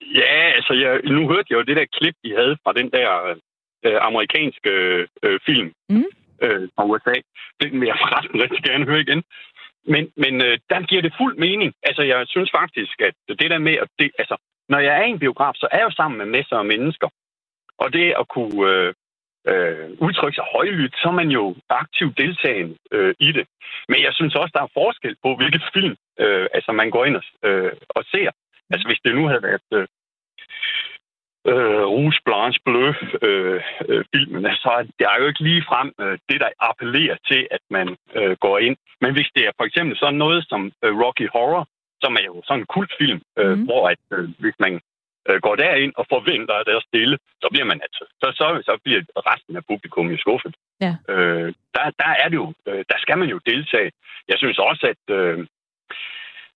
[0.00, 3.08] Ja, altså, jeg, nu hørte jeg jo det der klip, de havde fra den der
[3.86, 4.72] øh, amerikanske
[5.22, 6.04] øh, film mm.
[6.42, 7.14] øh, fra USA.
[7.60, 9.22] Den vil jeg forresten rigtig gerne høre igen.
[9.86, 11.72] Men, men øh, der giver det fuld mening.
[11.82, 14.36] Altså, jeg synes faktisk, at det der med, at det, altså,
[14.68, 17.08] når jeg er i en biograf, så er jeg jo sammen med masser af mennesker.
[17.78, 18.94] Og det at kunne øh,
[19.50, 23.46] øh, udtrykke sig højlydt, så er man jo aktivt deltagende øh, i det.
[23.88, 27.16] Men jeg synes også, der er forskel på, hvilket film øh, altså man går ind
[27.16, 28.30] og, øh, og ser.
[28.70, 29.86] Altså hvis det nu havde været øh,
[31.46, 35.92] øh, Rouge Blanche Bleu øh, øh, filmen, så er det er jo ikke lige frem
[36.00, 38.76] øh, det, der appellerer til, at man øh, går ind.
[39.00, 41.68] Men hvis det er for eksempel sådan noget som øh, Rocky Horror,
[42.02, 43.64] som er jo sådan en kultfilm, øh, mm.
[43.64, 44.80] hvor at, øh, hvis man
[45.28, 48.46] øh, går derind og forventer, at det er stille, så bliver man altså, så, så,
[48.68, 49.00] så bliver
[49.30, 50.54] resten af publikum jo skuffet.
[50.80, 50.92] Ja.
[51.08, 53.90] Øh, der, der er det jo, øh, der skal man jo deltage.
[54.28, 55.38] Jeg synes også, at øh,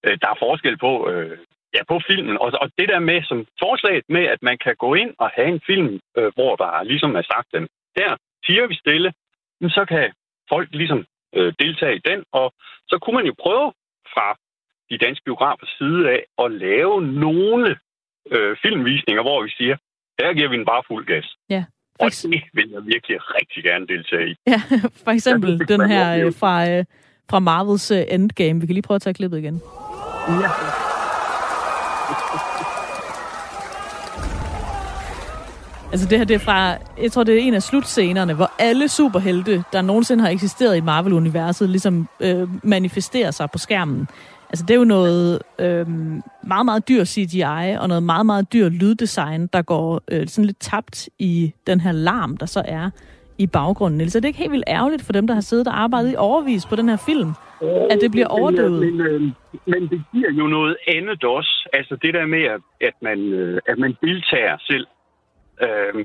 [0.04, 1.38] øh, der er forskel på, øh,
[1.74, 2.36] ja, på filmen.
[2.38, 5.48] Og, og det der med, som forslaget med, at man kan gå ind og have
[5.48, 8.10] en film, øh, hvor der ligesom er sagt, den der
[8.46, 9.12] siger vi stille,
[9.76, 10.12] så kan
[10.52, 11.04] folk ligesom
[11.36, 12.52] øh, deltage i den, og
[12.90, 13.72] så kunne man jo prøve
[14.14, 14.28] fra
[14.90, 17.78] de danske biografers side af at lave nogle
[18.30, 19.76] øh, filmvisninger, hvor vi siger,
[20.20, 21.36] her giver vi den bare fuld gas.
[21.50, 21.64] Ja.
[22.00, 24.34] Og det vil jeg virkelig rigtig gerne deltage i.
[24.46, 24.60] Ja,
[25.04, 26.84] for eksempel synes, den her øh, fra, øh,
[27.30, 28.60] fra Marvels øh, Endgame.
[28.60, 29.60] Vi kan lige prøve at tage klippet igen.
[30.28, 30.93] Ja.
[35.94, 38.88] Altså det her, det er fra, jeg tror, det er en af slutscenerne, hvor alle
[38.88, 44.08] superhelte, der nogensinde har eksisteret i Marvel-universet, ligesom øh, manifesterer sig på skærmen.
[44.50, 45.88] Altså det er jo noget øh,
[46.42, 50.60] meget, meget dyr CGI, og noget meget, meget dyr lyddesign, der går øh, sådan lidt
[50.60, 52.90] tabt i den her larm, der så er
[53.38, 54.00] i baggrunden.
[54.00, 56.16] Ellers er det ikke helt vildt ærgerligt for dem, der har siddet og arbejdet i
[56.16, 57.32] overvis på den her film,
[57.90, 58.80] at det bliver overdøvet?
[58.86, 59.22] Men, øh,
[59.66, 61.68] men det giver jo noget andet også.
[61.72, 64.86] Altså det der med, at, at, man, øh, at man deltager selv.
[65.62, 66.04] Øh,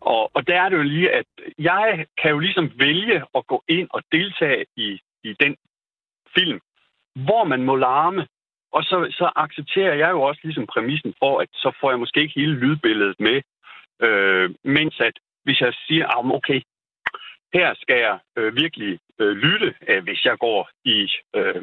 [0.00, 1.26] og, og der er det jo lige, at
[1.58, 5.56] jeg kan jo ligesom vælge at gå ind og deltage i, i den
[6.34, 6.60] film,
[7.14, 8.26] hvor man må larme.
[8.72, 12.20] Og så, så accepterer jeg jo også ligesom præmissen for, at så får jeg måske
[12.20, 13.42] ikke hele lydbilledet med.
[14.02, 15.12] Øh, mens at
[15.44, 16.60] hvis jeg siger, ah, okay,
[17.54, 21.62] her skal jeg øh, virkelig øh, lytte, øh, hvis jeg går i, øh,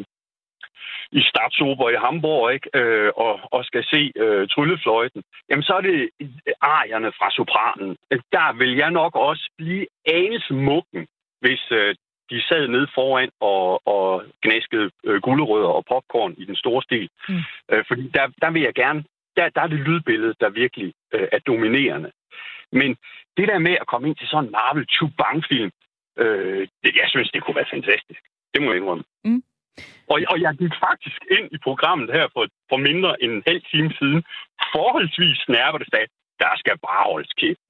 [1.12, 5.82] i Statsober i Hamburg ikke, øh, og, og skal se øh, tryllefløjten, jamen så er
[5.82, 6.10] det
[6.62, 7.98] arierne fra sopranen.
[8.12, 11.08] Der vil jeg nok også blive anelse mukken,
[11.42, 11.96] hvis øh,
[12.30, 17.10] de sad nede foran og, og gnaskede øh, gulerødder og popcorn i den store stil.
[17.30, 17.42] Mm.
[17.72, 19.04] Øh, fordi der, der vil jeg gerne,
[19.38, 22.12] der, der er det lydbillede, der virkelig øh, er dominerende.
[22.72, 22.98] Men
[23.40, 25.72] det der med at komme ind til sådan en Marvel Chubang-film,
[26.22, 28.22] øh, det, jeg synes, det kunne være fantastisk.
[28.54, 29.04] Det må jeg indrømme.
[29.26, 29.44] Mm.
[30.12, 33.62] Og, og jeg gik faktisk ind i programmet her for, for mindre end en halv
[33.72, 34.20] time siden,
[34.76, 36.08] forholdsvis snærper det sagde,
[36.44, 37.62] der skal bare holdes kæft.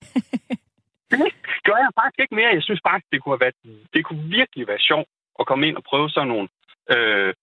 [1.12, 1.34] det
[1.68, 2.58] gør jeg faktisk ikke mere.
[2.58, 3.60] Jeg synes faktisk, det kunne, have været,
[3.94, 6.48] det kunne virkelig være sjovt at komme ind og prøve sådan nogle
[6.94, 7.34] øh,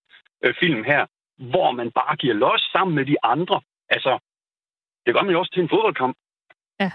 [0.44, 1.02] øh, film her,
[1.52, 3.60] hvor man bare giver los sammen med de andre.
[3.88, 4.12] Altså,
[5.06, 6.16] det gør man jo også til en fodboldkamp.
[6.80, 6.90] Ja,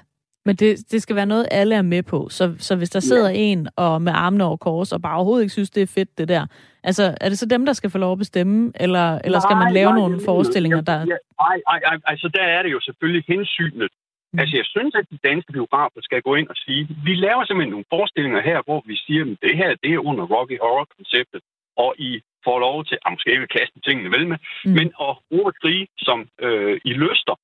[0.45, 2.29] men det, det skal være noget, alle er med på.
[2.29, 3.35] Så, så hvis der sidder ja.
[3.35, 6.27] en og med armene over kors og bare overhovedet ikke synes, det er fedt, det
[6.27, 6.45] der.
[6.83, 9.73] Altså, er det så dem, der skal få lov at bestemme, eller, eller skal man
[9.73, 11.05] lave nej, nogle nej, forestillinger, der...
[11.05, 13.89] Nej, nej, nej, altså der er det jo selvfølgelig hensynet
[14.33, 14.39] Mm.
[14.39, 17.71] Altså, jeg synes, at de danske biografer skal gå ind og sige, vi laver simpelthen
[17.75, 21.41] nogle forestillinger her, hvor vi siger, at det her det er under Rocky Horror-konceptet,
[21.77, 24.71] og I får lov til, at måske vil kaste tingene vel med, mm.
[24.77, 27.35] men at bruge skrige, som øh, I lyster.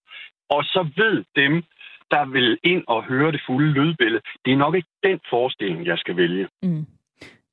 [0.55, 1.53] Og så ved dem,
[2.11, 5.97] der vil ind og høre det fulde lydbillede, det er nok ikke den forestilling, jeg
[5.97, 6.47] skal vælge.
[6.63, 6.85] Mm.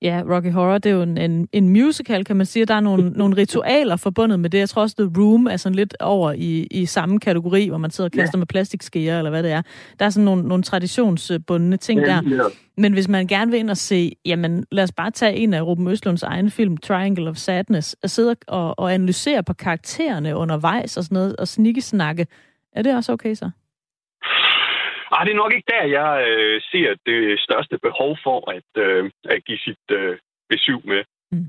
[0.05, 2.65] Ja, Rocky Horror, det er jo en, en, en musical, kan man sige.
[2.67, 4.59] Der er nogle, nogle ritualer forbundet med det.
[4.59, 7.91] Jeg tror også, The Room er sådan lidt over i, i samme kategori, hvor man
[7.91, 8.39] sidder og kaster ja.
[8.39, 9.63] med plastikskeer, eller hvad det er.
[9.99, 12.23] Der er sådan nogle, nogle traditionsbundne ting ja, der.
[12.31, 12.43] Ja.
[12.77, 15.63] Men hvis man gerne vil ind og se, jamen lad os bare tage en af
[15.63, 20.97] Ruben Østlunds egen film, Triangle of Sadness, og sidde og, og analysere på karaktererne undervejs
[20.97, 22.27] og sådan noget, og snikkesnakke.
[22.73, 23.51] Er det også okay så?
[25.15, 29.11] Ah, det er nok ikke der, jeg øh, ser det største behov for at, øh,
[29.25, 31.03] at give sit øh, besøg med.
[31.33, 31.49] Mm.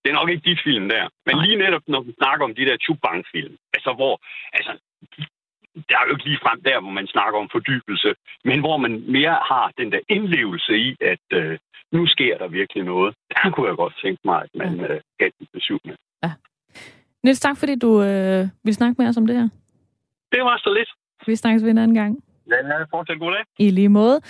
[0.00, 1.04] Det er nok ikke de film der.
[1.26, 1.44] Men Nej.
[1.44, 4.14] lige netop, når vi snakker om de der Chubang-film, altså hvor,
[4.52, 4.72] altså,
[5.74, 8.92] det er jo ikke lige frem der, hvor man snakker om fordybelse, men hvor man
[9.16, 11.58] mere har den der indlevelse i, at øh,
[11.92, 13.14] nu sker der virkelig noget.
[13.34, 15.96] Der kunne jeg godt tænke mig, at man øh, gav den besøg med.
[16.24, 16.32] Ja.
[17.22, 19.48] Niels, tak fordi du øh, vil snakke med os om det her.
[20.32, 20.90] Det var så lidt.
[21.26, 22.24] Vi snakkes ved en anden gang.
[22.50, 23.66] Ja, fortsæt god dag.
[23.66, 24.20] I lige måde.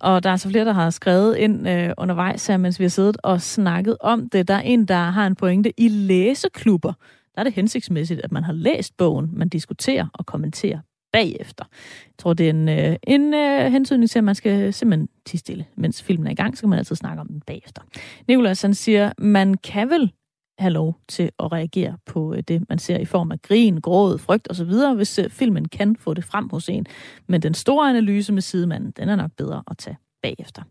[0.00, 2.88] Og der er så flere, der har skrevet ind øh, undervejs her, mens vi har
[2.88, 4.48] siddet og snakket om det.
[4.48, 5.80] Der er en, der har en pointe.
[5.80, 6.92] I læseklubber,
[7.34, 10.78] der er det hensigtsmæssigt, at man har læst bogen, man diskuterer og kommenterer
[11.12, 11.64] bagefter.
[12.06, 15.38] Jeg tror, det er en, øh, en øh, hensynning til, at man skal simpelthen tige
[15.38, 15.64] stille.
[15.76, 17.82] Mens filmen er i gang, så kan man altid snakke om den bagefter.
[18.28, 20.12] Nicolas, han siger, man kan vel
[20.60, 24.18] have lov til at reagere på øh, det, man ser i form af grin, gråd,
[24.18, 26.86] frygt osv., hvis øh, filmen kan få det frem hos en.
[27.26, 30.62] Men den store analyse med sidemanden, den er nok bedre at tage bagefter.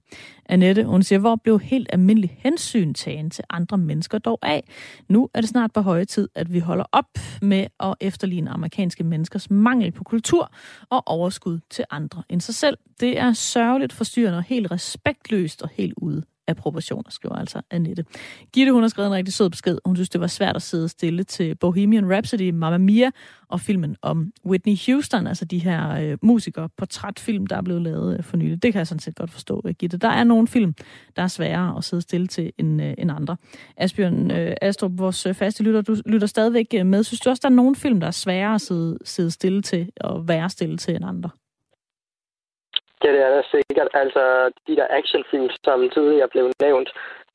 [0.46, 4.64] Annette, hun siger, hvor blev helt almindelig hensyn tagen til andre mennesker dog af?
[5.10, 7.10] Nu er det snart på høje tid, at vi holder op
[7.42, 10.52] med at efterligne amerikanske menneskers mangel på kultur
[10.90, 12.78] og overskud til andre end sig selv.
[13.00, 18.06] Det er sørgeligt forstyrrende og helt respektløst og helt ude af proportioner, skriver altså Annette.
[18.54, 19.78] Gitte, hun har skrevet en rigtig sød besked.
[19.86, 23.12] Hun synes, det var svært at sidde stille til Bohemian Rhapsody, Mamma Mia
[23.50, 28.18] og filmen om Whitney Houston, altså de her øh, musikere, portrætfilm, der er blevet lavet
[28.18, 28.64] øh, for nylig.
[28.64, 29.98] Det kan jeg sådan set godt forstå, øh, Gitte.
[29.98, 30.74] Der er nogle film,
[31.16, 33.38] der er sværere at sidde stille til end, øh, end andre.
[33.78, 37.04] Asbjørn øh, Astrup, vores øh, faste lytter, du lytter stadigvæk øh, med.
[37.04, 39.92] Synes du også, der er nogle film, der er sværere at sidde, sidde stille til
[40.02, 41.30] og være stille til end andre?
[43.04, 43.90] Ja, det er der sikkert.
[43.94, 46.90] Altså, de der actionfilm, som tidligere blev nævnt,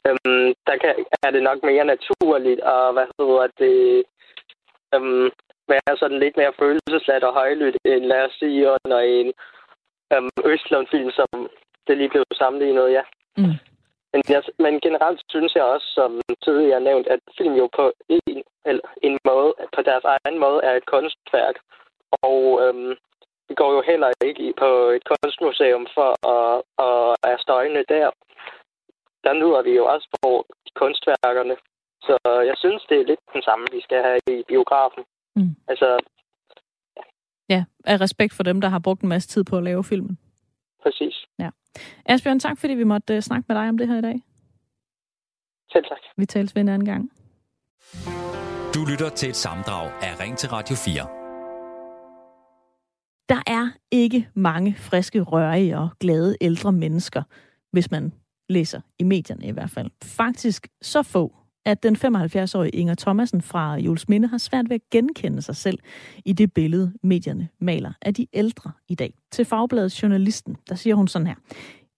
[0.07, 4.05] øhm, der kan, er det nok mere naturligt at, hvad hedder det,
[4.95, 5.31] øhm,
[5.69, 9.33] være sådan lidt mere følelsesladt og højlydt, end lad os sige under en
[10.13, 11.29] øhm, Østlund-film, som
[11.87, 13.03] det lige blev sammenlignet, ja.
[13.37, 13.57] Mm.
[14.13, 18.43] Men, jeg, men generelt synes jeg også, som tidligere nævnt, at film jo på en,
[18.65, 21.57] eller en måde, på deres egen måde, er et kunstværk.
[22.23, 22.95] Og øhm,
[23.49, 28.09] vi går jo heller ikke på et kunstmuseum for at, at er støjende der.
[29.25, 30.29] Der nyder vi jo også på
[30.81, 31.57] kunstværkerne.
[32.07, 32.15] Så
[32.51, 35.03] jeg synes, det er lidt den samme, vi skal have i biografen.
[35.37, 35.55] Mm.
[35.69, 35.89] Altså,
[37.49, 40.19] Ja, af respekt for dem, der har brugt en masse tid på at lave filmen.
[40.83, 41.27] præcis.
[41.39, 41.51] Ja.
[42.07, 44.23] Asbjørn, tak fordi vi måtte uh, snakke med dig om det her i dag.
[45.73, 45.99] Selv tak.
[46.17, 47.11] Vi tales ved en anden gang.
[48.75, 51.24] Du lytter til et samdrag af Ring til Radio 4.
[53.29, 57.23] Der er ikke mange friske, rørige og glade ældre mennesker,
[57.73, 58.13] hvis man
[58.49, 59.91] læser i medierne i hvert fald.
[60.03, 64.91] Faktisk så få, at den 75-årige Inger Thomasen fra Jules Minde har svært ved at
[64.91, 65.79] genkende sig selv
[66.25, 69.15] i det billede, medierne maler af de ældre i dag.
[69.33, 71.35] Til Fagbladet Journalisten, der siger hun sådan her.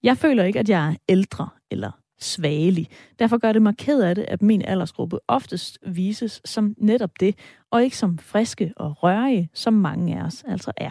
[0.03, 2.89] Jeg føler ikke, at jeg er ældre eller svagelig.
[3.19, 7.35] Derfor gør det mig ked af det, at min aldersgruppe oftest vises som netop det,
[7.71, 10.91] og ikke som friske og rørige, som mange af os altså er.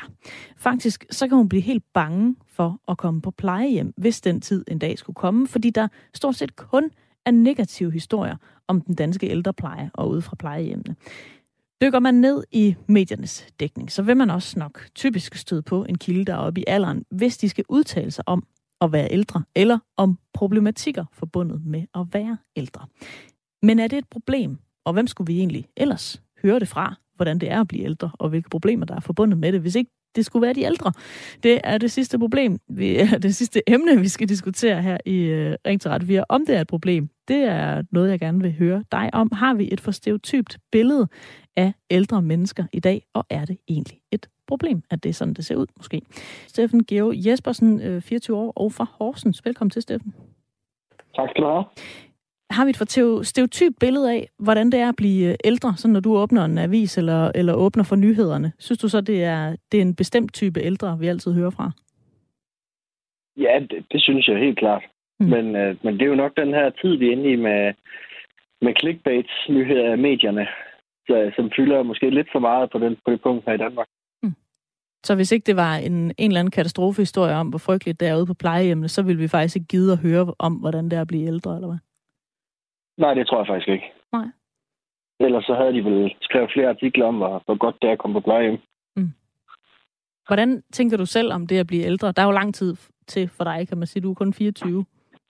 [0.58, 4.66] Faktisk så kan hun blive helt bange for at komme på plejehjem, hvis den tid
[4.68, 6.90] en dag skulle komme, fordi der stort set kun
[7.26, 8.36] er negative historier
[8.68, 10.96] om den danske ældrepleje og ude fra plejehjemmene.
[11.82, 15.98] Dykker man ned i mediernes dækning, så vil man også nok typisk støde på en
[15.98, 18.44] kilde, der er oppe i alderen, hvis de skal udtale sig om
[18.86, 22.86] at være ældre, eller om problematikker forbundet med at være ældre.
[23.62, 24.58] Men er det et problem?
[24.86, 28.12] Og hvem skulle vi egentlig ellers høre det fra, hvordan det er at blive ældre,
[28.14, 30.92] og hvilke problemer der er forbundet med det, hvis ikke det skulle være de ældre.
[31.44, 35.56] Det er det sidste problem, vi, det sidste emne, vi skal diskutere her i øh,
[35.68, 36.26] Ring til Radio 4.
[36.30, 39.32] Om det er et problem, det er noget, jeg gerne vil høre dig om.
[39.32, 41.08] Har vi et for stereotypt billede
[41.58, 45.34] af ældre mennesker i dag, og er det egentlig et problem, at det er sådan,
[45.34, 46.02] det ser ud måske?
[46.48, 49.46] Steffen Geo Jespersen, 24 år, og fra Horsens.
[49.46, 50.14] Velkommen til, Steffen.
[51.16, 51.66] Tak skal du have.
[52.50, 56.00] Har vi et for stereotypt billede af, hvordan det er at blive ældre, sådan når
[56.00, 58.52] du åbner en avis eller, eller åbner for nyhederne?
[58.60, 61.72] Synes du så, det er, det er en bestemt type ældre, vi altid hører fra?
[63.38, 64.84] Ja, det, det synes jeg helt klart.
[65.20, 65.26] Mm.
[65.26, 67.74] Men, øh, men det er jo nok den her tid, vi er inde i med,
[68.62, 70.65] med clickbait-nyheder af medierne, så,
[71.36, 73.88] som fylder måske lidt for meget på, den, på det punkt her i Danmark.
[75.04, 78.18] Så hvis ikke det var en, en eller anden katastrofehistorie om, hvor frygteligt det er
[78.18, 81.02] ude på plejehjemmene, så ville vi faktisk ikke gide at høre om, hvordan det er
[81.02, 81.78] at blive ældre, eller hvad?
[82.98, 83.86] Nej, det tror jeg faktisk ikke.
[84.12, 84.26] Nej.
[85.20, 88.00] Ellers så havde de vel skrevet flere artikler om, hvor, hvor godt det er at
[88.00, 88.60] komme på plejehjem.
[90.28, 92.12] Hvordan tænker du selv om det at blive ældre?
[92.12, 92.76] Der er jo lang tid
[93.08, 94.04] til for dig, kan man sige.
[94.04, 94.86] Du er kun 24.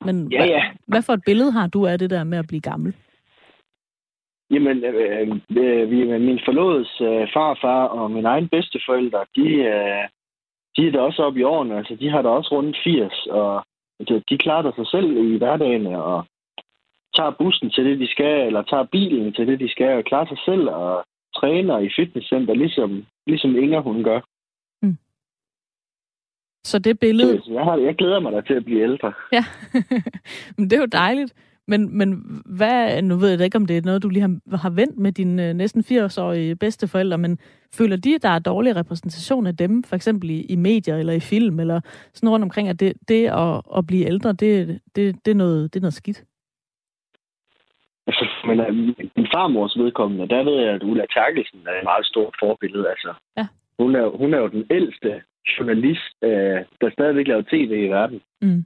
[0.05, 0.63] Men Ja, hvad, ja.
[0.87, 2.95] hvad for et billede har du af det der med at blive gammel?
[4.51, 5.27] Jamen, øh,
[5.57, 10.03] øh, min forlodets øh, farfar og mine egne bedsteforældre, de, øh,
[10.77, 11.77] de er da også oppe i årene.
[11.77, 13.65] Altså, de har da også rundt 80, og
[14.07, 16.25] de, de klarer sig selv i hverdagen, og
[17.15, 20.27] tager bussen til det, de skal, eller tager bilen til det, de skal, og klarer
[20.27, 24.21] sig selv, og træner i fitnesscenter, ligesom, ligesom Inger hun gør.
[26.65, 27.41] Så det billede...
[27.45, 29.13] Så jeg, har, jeg glæder mig da til at blive ældre.
[29.31, 29.43] Ja,
[30.57, 31.33] men det er jo dejligt.
[31.67, 34.69] Men, men hvad, nu ved jeg ikke, om det er noget, du lige har, har
[34.69, 37.39] vendt med dine næsten 80-årige bedsteforældre, men
[37.73, 41.13] føler de, at der er dårlig repræsentation af dem, for eksempel i, i medier eller
[41.13, 41.81] i film, eller
[42.13, 45.73] sådan rundt omkring, at det, det at, at blive ældre, det, det, det, er noget,
[45.73, 46.23] det er noget skidt?
[48.07, 48.57] Altså, men
[49.15, 52.89] min farmors vedkommende, der ved jeg, at Ulla Terkelsen er et meget stort forbillede.
[52.89, 53.47] Altså, ja.
[53.79, 55.21] hun, er, hun er jo den ældste
[55.59, 58.21] journalist, øh, der stadigvæk laver tv i verden.
[58.41, 58.65] Mm.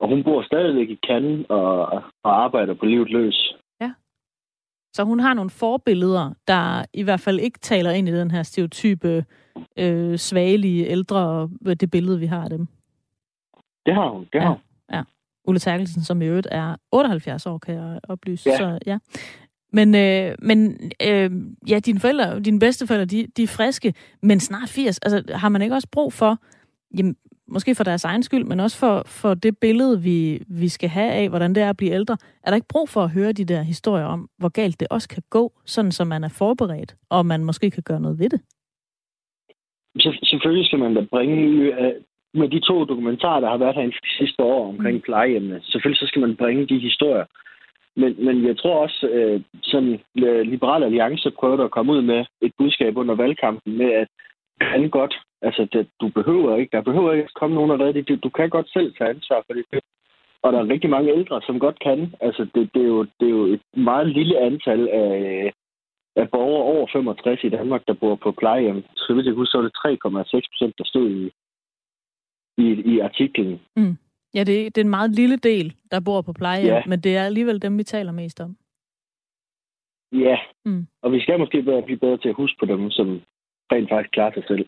[0.00, 1.86] Og hun bor stadigvæk i Cannes og,
[2.22, 3.54] og arbejder på livet løs.
[3.80, 3.92] Ja.
[4.92, 8.42] Så hun har nogle forbilleder, der i hvert fald ikke taler ind i den her
[8.42, 9.24] stereotype
[9.78, 12.66] øh, svagelige ældre, det billede, vi har af dem.
[13.86, 14.96] Det har hun, det har ja.
[14.96, 15.02] Ja.
[15.44, 18.50] Ulle Terkelsen, som i øvrigt er 78 år, kan jeg oplyse.
[18.50, 18.56] Ja.
[18.56, 18.98] Så, ja.
[19.72, 21.30] Men, øh, men øh,
[21.68, 24.98] ja, dine forældre, dine bedsteforældre, de, de er friske, men snart 80.
[24.98, 26.38] Altså, har man ikke også brug for,
[26.98, 27.16] jamen,
[27.50, 31.12] måske for deres egen skyld, men også for, for det billede, vi, vi skal have
[31.12, 33.44] af, hvordan det er at blive ældre, er der ikke brug for at høre de
[33.44, 37.26] der historier om, hvor galt det også kan gå, sådan som man er forberedt, og
[37.26, 38.40] man måske kan gøre noget ved det?
[39.98, 41.72] Så, selvfølgelig skal man da bringe
[42.34, 45.02] med de to dokumentarer, der har været her de sidste år omkring mm.
[45.02, 45.60] plejehjemmene.
[45.62, 47.24] Selvfølgelig så skal man bringe de historier.
[47.96, 49.98] Men, men jeg tror også, øh, som
[50.52, 54.08] Liberale Alliance prøvede at komme ud med et budskab under valgkampen med, at
[54.60, 58.24] kan godt Altså, det, du behøver ikke, der behøver ikke komme nogen og redde det.
[58.24, 59.64] Du kan godt selv tage ansvar for det.
[60.42, 62.14] Og der er rigtig mange ældre, som godt kan.
[62.20, 65.52] Altså, det, det, er, jo, det er jo et meget lille antal af,
[66.16, 68.84] af borgere over 65 i Danmark, der bor på plejehjem.
[68.96, 71.32] Så vidt jeg husker, så er det 3,6 procent, der stod i,
[72.58, 73.60] i, i artiklen.
[73.76, 73.96] Mm.
[74.34, 76.82] Ja, det, det er en meget lille del, der bor på plejehjem, ja.
[76.86, 78.56] men det er alligevel dem, vi taler mest om.
[80.12, 80.86] Ja, mm.
[81.02, 83.20] og vi skal måske bedre, blive bedre til at huske på dem, som
[83.72, 84.66] rent faktisk klarer sig selv.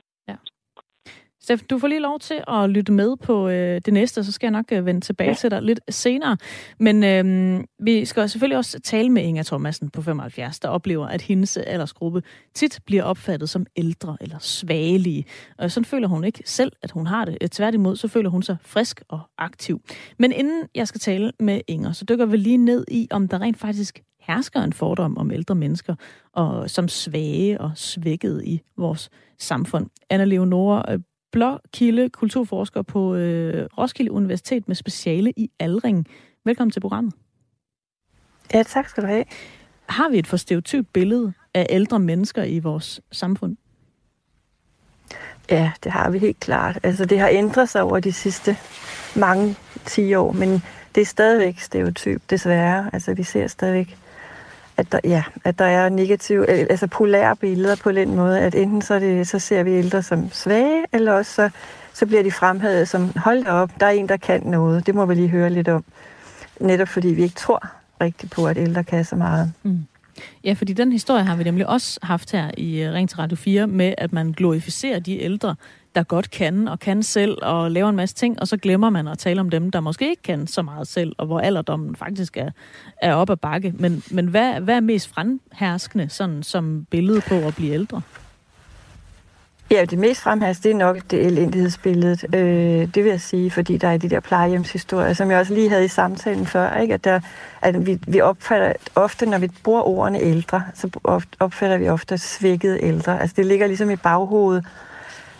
[1.44, 4.46] Steffen, du får lige lov til at lytte med på øh, det næste, så skal
[4.46, 5.34] jeg nok øh, vende tilbage ja.
[5.34, 6.36] til dig lidt senere.
[6.78, 11.22] Men øh, vi skal selvfølgelig også tale med Inger Thomasen på 75, der oplever, at
[11.22, 12.22] hendes aldersgruppe
[12.54, 15.24] tit bliver opfattet som ældre eller svagelige.
[15.58, 17.50] Og sådan føler hun ikke selv, at hun har det.
[17.50, 19.80] Tværtimod, så føler hun sig frisk og aktiv.
[20.18, 23.40] Men inden jeg skal tale med Inger, så dykker vi lige ned i, om der
[23.40, 25.94] rent faktisk hersker en fordom om ældre mennesker,
[26.32, 29.86] og som svage og svækkede i vores samfund.
[30.10, 30.96] Anna Leonora
[31.32, 36.06] Blåkilde, kulturforsker på øh, Roskilde Universitet med speciale i aldring.
[36.44, 37.14] Velkommen til programmet.
[38.54, 39.24] Ja, tak skal du have.
[39.86, 43.56] Har vi et for stereotyp billede af ældre mennesker i vores samfund?
[45.50, 46.78] Ja, det har vi helt klart.
[46.82, 48.56] Altså, det har ændret sig over de sidste
[49.16, 50.62] mange 10 år, men
[50.94, 52.90] det er stadigvæk stereotyp, desværre.
[52.92, 53.96] Altså, vi ser stadigvæk
[54.76, 58.82] at der, ja, at der er negative, altså polære billeder på den måde, at enten
[58.82, 61.50] så, det, så ser vi ældre som svage, eller også så,
[61.92, 64.86] så bliver de fremhævet som, hold da op, der er en, der kan noget.
[64.86, 65.84] Det må vi lige høre lidt om.
[66.60, 67.66] Netop fordi vi ikke tror
[68.00, 69.52] rigtigt på, at ældre kan så meget.
[69.62, 69.86] Mm.
[70.44, 73.36] Ja, fordi den historie har vi nemlig også haft her i øh, Ring til Radio
[73.36, 75.54] 4, med at man glorificerer de ældre,
[75.94, 79.08] der godt kan og kan selv og laver en masse ting, og så glemmer man
[79.08, 82.36] at tale om dem, der måske ikke kan så meget selv, og hvor alderdommen faktisk
[82.36, 82.50] er,
[83.02, 83.74] er op ad bakke.
[83.78, 88.02] Men, men hvad, hvad er mest fremherskende sådan, som billede på at blive ældre?
[89.70, 92.36] Ja, det mest fremherskende, det er nok det elendighedsbillede.
[92.36, 95.68] Øh, det vil jeg sige, fordi der er de der plejehjemshistorier, som jeg også lige
[95.68, 96.94] havde i samtalen før, ikke?
[96.94, 97.20] at, der,
[97.62, 100.90] at vi, vi opfatter ofte, når vi bruger ordene ældre, så
[101.40, 103.20] opfatter vi ofte svækkede ældre.
[103.20, 104.66] Altså det ligger ligesom i baghovedet,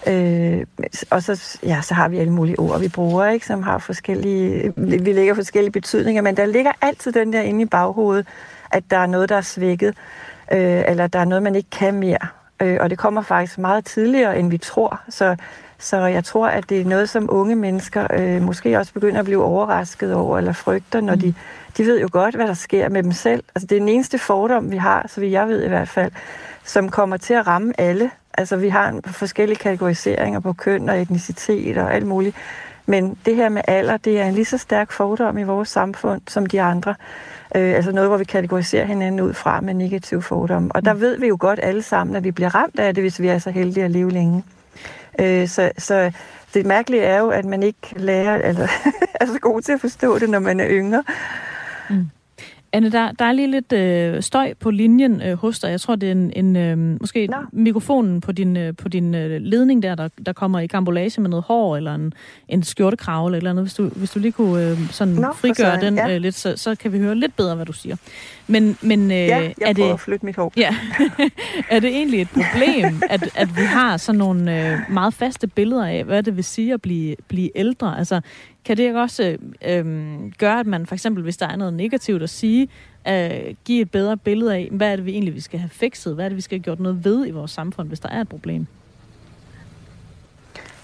[0.07, 0.67] Øh,
[1.11, 4.73] og så, ja, så har vi alle mulige ord, vi bruger, ikke, som har forskellige,
[4.77, 8.27] vi lægger forskellige betydninger, men der ligger altid den der inde i baghovedet,
[8.71, 9.95] at der er noget, der er svækket,
[10.53, 12.19] øh, eller der er noget, man ikke kan mere.
[12.63, 15.01] Øh, og det kommer faktisk meget tidligere, end vi tror.
[15.09, 15.37] Så,
[15.79, 19.25] så jeg tror, at det er noget, som unge mennesker øh, måske også begynder at
[19.25, 21.35] blive overrasket over, eller frygter, når de,
[21.77, 23.45] de ved jo godt, hvad der sker med dem selv.
[23.55, 26.13] Altså det er den eneste fordom, vi har, så vi jeg ved i hvert fald,
[26.65, 31.79] som kommer til at ramme alle Altså, vi har forskellige kategoriseringer på køn og etnicitet
[31.79, 32.37] og alt muligt.
[32.87, 36.21] Men det her med alder, det er en lige så stærk fordom i vores samfund
[36.29, 36.95] som de andre.
[37.55, 40.71] Øh, altså noget, hvor vi kategoriserer hinanden ud fra med negativ fordom.
[40.75, 41.01] Og der mm.
[41.01, 43.39] ved vi jo godt alle sammen, at vi bliver ramt af det, hvis vi er
[43.39, 44.45] så heldige at leve længe.
[45.21, 46.13] Øh, så, så
[46.55, 48.69] det mærkelige er jo, at man ikke lærer, eller
[49.21, 51.05] er så god til at forstå det, når man er yngre.
[51.91, 52.07] Mm.
[52.75, 55.71] Anne, der, der er lige lidt øh, støj på linjen øh, hos dig.
[55.71, 57.37] Jeg tror, det er en, en øh, måske Nå.
[57.53, 61.31] mikrofonen på din, øh, på din øh, ledning der, der, der kommer i kambolage med
[61.31, 62.13] noget hår eller en,
[62.49, 63.65] en skjortekrav eller, eller andet.
[63.65, 66.15] Hvis du, hvis du lige kunne øh, sådan Nå, frigøre den ja.
[66.15, 67.97] øh, lidt, så, så kan vi høre lidt bedre, hvad du siger.
[68.47, 70.53] Men, men øh, ja, jeg er det, at flytte mit hår.
[70.57, 70.77] Ja.
[71.71, 75.87] er det egentlig et problem, at, at vi har sådan nogle øh, meget faste billeder
[75.87, 77.99] af, hvad det vil sige at blive, blive ældre?
[77.99, 78.21] Altså,
[78.65, 79.37] kan det ikke også
[79.69, 79.85] øh,
[80.39, 82.69] gøre, at man for eksempel, hvis der er noget negativt at sige,
[83.09, 86.15] øh, give et bedre billede af, hvad er det vi egentlig vi skal have fikset?
[86.15, 88.21] Hvad er det, vi skal have gjort noget ved i vores samfund, hvis der er
[88.21, 88.67] et problem?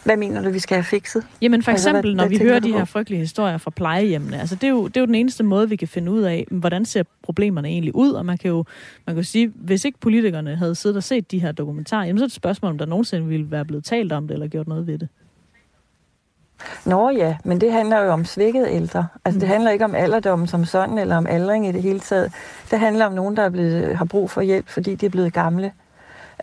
[0.05, 1.26] Hvad mener du, vi skal have fikset?
[1.43, 4.41] Jamen for eksempel, altså, hvad, når hvad vi hører de her frygtelige historier fra plejehjemmene,
[4.41, 6.47] altså det er, jo, det er jo den eneste måde, vi kan finde ud af,
[6.51, 8.64] hvordan ser problemerne egentlig ud, og man kan jo
[9.07, 12.18] man kan jo sige, hvis ikke politikerne havde siddet og set de her dokumentarer, jamen
[12.18, 14.47] så er det et spørgsmål, om der nogensinde ville være blevet talt om det, eller
[14.47, 15.09] gjort noget ved det.
[16.84, 19.06] Nå ja, men det handler jo om svækket ældre.
[19.24, 19.40] Altså mm.
[19.40, 22.32] det handler ikke om alderdommen som sådan, eller om aldring i det hele taget.
[22.70, 25.32] Det handler om nogen, der er blevet, har brug for hjælp, fordi de er blevet
[25.32, 25.72] gamle.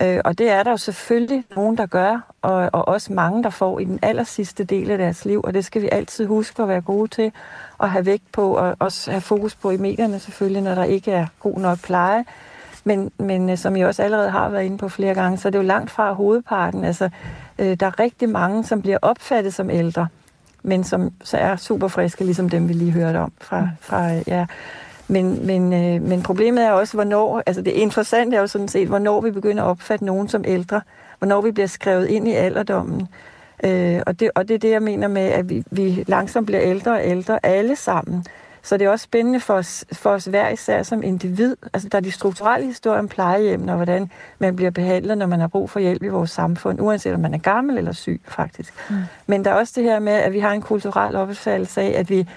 [0.01, 3.49] Øh, og det er der jo selvfølgelig nogen, der gør, og, og også mange, der
[3.49, 5.41] får i den aller sidste del af deres liv.
[5.43, 7.31] Og det skal vi altid huske at være gode til,
[7.77, 11.11] og have vægt på, og også have fokus på i medierne selvfølgelig, når der ikke
[11.11, 12.25] er god nok pleje.
[12.83, 15.49] Men, men øh, som jeg også allerede har været inde på flere gange, så er
[15.49, 16.83] det jo langt fra hovedparten.
[16.83, 17.09] Altså,
[17.59, 20.07] øh, der er rigtig mange, som bliver opfattet som ældre,
[20.63, 23.67] men som så er super friske, ligesom dem, vi lige hørte om fra, mm.
[23.81, 24.45] fra ja.
[25.07, 28.87] Men, men, øh, men problemet er også, hvornår, altså det interessante er jo sådan set,
[28.87, 30.81] hvornår vi begynder at opfatte nogen som ældre,
[31.19, 33.07] hvornår vi bliver skrevet ind i alderdommen.
[33.63, 36.61] Øh, og, det, og det er det, jeg mener med, at vi, vi langsomt bliver
[36.61, 38.25] ældre og ældre alle sammen.
[38.65, 41.55] Så det er også spændende for os, for os hver især som individ.
[41.73, 45.39] Altså, der er de strukturelle historier om plejehjem, og hvordan man bliver behandlet, når man
[45.39, 48.73] har brug for hjælp i vores samfund, uanset om man er gammel eller syg, faktisk.
[48.89, 48.95] Mm.
[49.27, 52.09] Men der er også det her med, at vi har en kulturel opfattelse af, at
[52.09, 52.27] vi,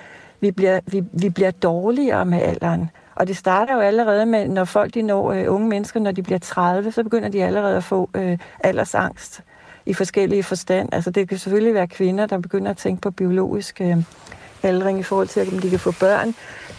[0.40, 2.90] vi, bliver, vi, vi bliver dårligere med alderen.
[3.14, 6.22] Og det starter jo allerede med, når folk de når øh, unge mennesker, når de
[6.22, 9.42] bliver 30, så begynder de allerede at få øh, aldersangst
[9.86, 10.88] i forskellige forstand.
[10.92, 13.96] Altså det kan selvfølgelig være kvinder, der begynder at tænke på biologisk øh,
[14.62, 16.34] aldring i forhold til, om de kan få børn.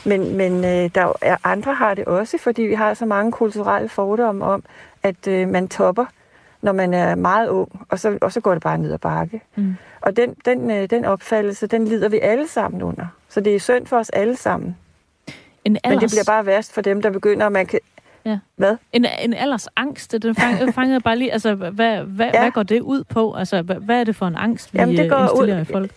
[0.05, 3.89] Men, men øh, der er, andre har det også, fordi vi har så mange kulturelle
[3.89, 4.63] fordomme om,
[5.03, 6.05] at øh, man topper,
[6.61, 9.41] når man er meget ung, og så, og så går det bare ned ad bakke.
[9.55, 9.75] Mm.
[10.01, 13.05] Og den, den, øh, den opfattelse, den lider vi alle sammen under.
[13.29, 14.77] Så det er synd for os alle sammen.
[15.65, 16.01] En alders...
[16.01, 17.79] Men det bliver bare værst for dem, der begynder, at man kan...
[18.25, 18.39] Ja.
[18.55, 18.75] Hvad?
[18.91, 22.39] En, en alders angst, den fang, fangede bare lige, altså, hvad, hvad, ja.
[22.41, 23.33] hvad går det ud på?
[23.33, 25.61] Altså, hvad, hvad er det for en angst, vi Jamen, det går indstiller ud...
[25.61, 25.91] i folk?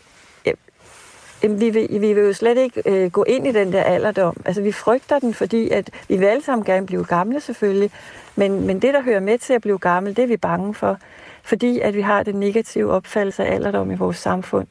[1.43, 4.37] Jamen, vi, vil, vi vil jo slet ikke øh, gå ind i den der alderdom.
[4.45, 7.91] Altså, vi frygter den, fordi at vi vil alle sammen gerne blive gamle, selvfølgelig.
[8.37, 10.99] Men, men det, der hører med til at blive gammel, det er vi bange for.
[11.43, 14.67] Fordi at vi har den negative opfattelse af alderdom i vores samfund.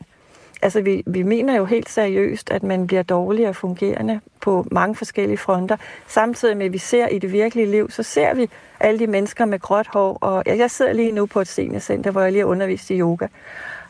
[0.62, 5.38] Altså, vi, vi mener jo helt seriøst, at man bliver dårligere fungerende på mange forskellige
[5.38, 5.78] fronter.
[6.08, 8.50] Samtidig med, at vi ser i det virkelige liv, så ser vi
[8.80, 10.18] alle de mennesker med gråt hår.
[10.22, 13.28] Og jeg sidder lige nu på et seniorcenter, hvor jeg lige har undervist i yoga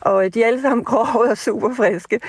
[0.02, 2.20] og de er alle sammen gråhårede og super friske.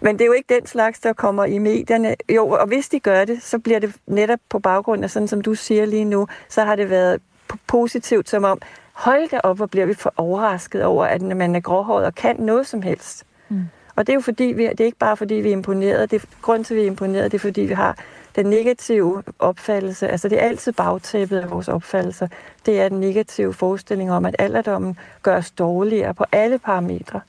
[0.00, 2.16] Men det er jo ikke den slags, der kommer i medierne.
[2.34, 5.40] Jo, og hvis de gør det, så bliver det netop på baggrund af sådan, som
[5.40, 7.20] du siger lige nu, så har det været
[7.66, 8.60] positivt, som om,
[8.92, 12.36] hold da op, hvor bliver vi for overrasket over, at man er gråhåret og kan
[12.38, 13.24] noget som helst.
[13.48, 13.64] Mm.
[13.96, 16.10] Og det er jo fordi, vi, det er ikke bare fordi, vi er imponeret.
[16.10, 17.96] Det er, grund til, at vi er imponeret, det er fordi, vi har
[18.36, 22.28] den negative opfattelse, altså det er altid bagtæppet af vores opfattelser,
[22.66, 27.20] det er den negative forestilling om, at alderdommen gør os dårligere på alle parametre.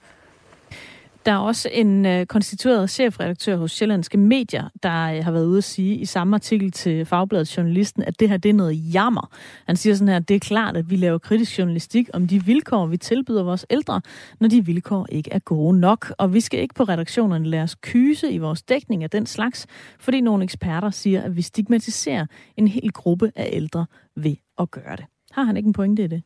[1.25, 5.57] Der er også en øh, konstitueret chefredaktør hos Sjællandske Medier, der øh, har været ude
[5.57, 9.29] at sige i samme artikel til Fagbladet Journalisten, at det her det er noget jammer.
[9.67, 12.45] Han siger sådan her, at det er klart, at vi laver kritisk journalistik om de
[12.45, 14.01] vilkår, vi tilbyder vores ældre,
[14.39, 16.13] når de vilkår ikke er gode nok.
[16.17, 19.67] Og vi skal ikke på redaktionerne lade os kyse i vores dækning af den slags,
[19.99, 22.25] fordi nogle eksperter siger, at vi stigmatiserer
[22.57, 25.05] en hel gruppe af ældre ved at gøre det.
[25.31, 26.23] Har han ikke en pointe i det?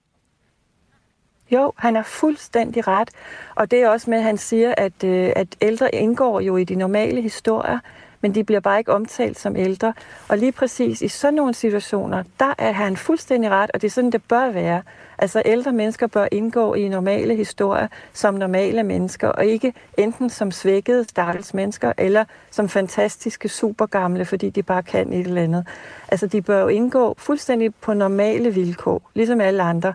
[1.51, 3.09] Jo, han er fuldstændig ret.
[3.55, 6.63] Og det er også med, at han siger, at, øh, at ældre indgår jo i
[6.63, 7.79] de normale historier,
[8.21, 9.93] men de bliver bare ikke omtalt som ældre.
[10.27, 13.91] Og lige præcis i sådan nogle situationer, der er han fuldstændig ret, og det er
[13.91, 14.81] sådan, det bør være.
[15.17, 20.51] Altså ældre mennesker bør indgå i normale historier som normale mennesker, og ikke enten som
[20.51, 25.67] svækkede stakkels mennesker, eller som fantastiske supergamle, fordi de bare kan et eller andet.
[26.07, 29.93] Altså de bør jo indgå fuldstændig på normale vilkår, ligesom alle andre.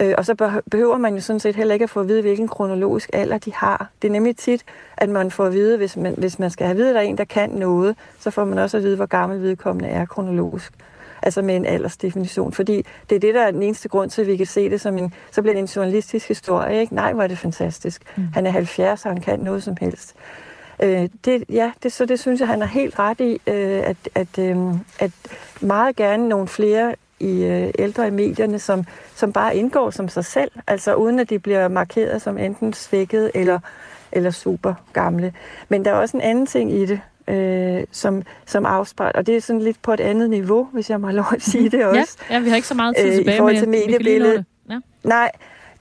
[0.00, 2.48] Øh, og så behøver man jo sådan set heller ikke at få at vide, hvilken
[2.48, 3.90] kronologisk alder de har.
[4.02, 4.64] Det er nemlig tit,
[4.96, 7.00] at man får at vide, hvis man, hvis man skal have at vide, at der
[7.00, 10.04] er en, der kan noget, så får man også at vide, hvor gammel vedkommende er
[10.04, 10.72] kronologisk.
[11.22, 12.52] Altså med en aldersdefinition.
[12.52, 14.80] Fordi det er det, der er den eneste grund til, at vi kan se det
[14.80, 15.14] som en...
[15.30, 16.94] Så bliver det en journalistisk historie, ikke?
[16.94, 18.02] Nej, hvor er det fantastisk.
[18.16, 18.26] Mm.
[18.34, 20.14] Han er 70, og han kan noget som helst.
[20.82, 23.96] Øh, det, ja, det, så det synes jeg, han har helt ret i, øh, at,
[24.14, 24.56] at, øh,
[24.98, 25.10] at
[25.60, 30.24] meget gerne nogle flere i øh, ældre i medierne, som, som bare indgår som sig
[30.24, 33.58] selv, altså uden at de bliver markeret som enten svækket eller,
[34.12, 35.32] eller super gamle.
[35.68, 39.36] Men der er også en anden ting i det, øh, som, som afspejler, og det
[39.36, 41.84] er sådan lidt på et andet niveau, hvis jeg må have lov at sige det
[41.84, 42.18] også.
[42.30, 44.38] Ja, ja vi har ikke så meget tid tilbage, øh, i forhold til mediebilledet.
[44.68, 44.72] det.
[44.74, 44.78] Ja.
[45.04, 45.30] Nej,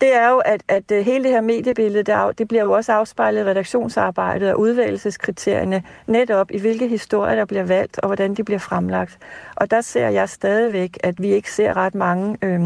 [0.02, 2.72] det er jo, at, at øh, hele det her mediebillede, der, er det bliver jo
[2.72, 8.34] også afspejlet i redaktionsarbejdet og udvalgelseskriterierne, netop i hvilke historier, der bliver valgt, og hvordan
[8.34, 9.18] de bliver fremlagt.
[9.56, 12.38] Og der ser jeg stadigvæk, at vi ikke ser ret mange...
[12.42, 12.62] Øh,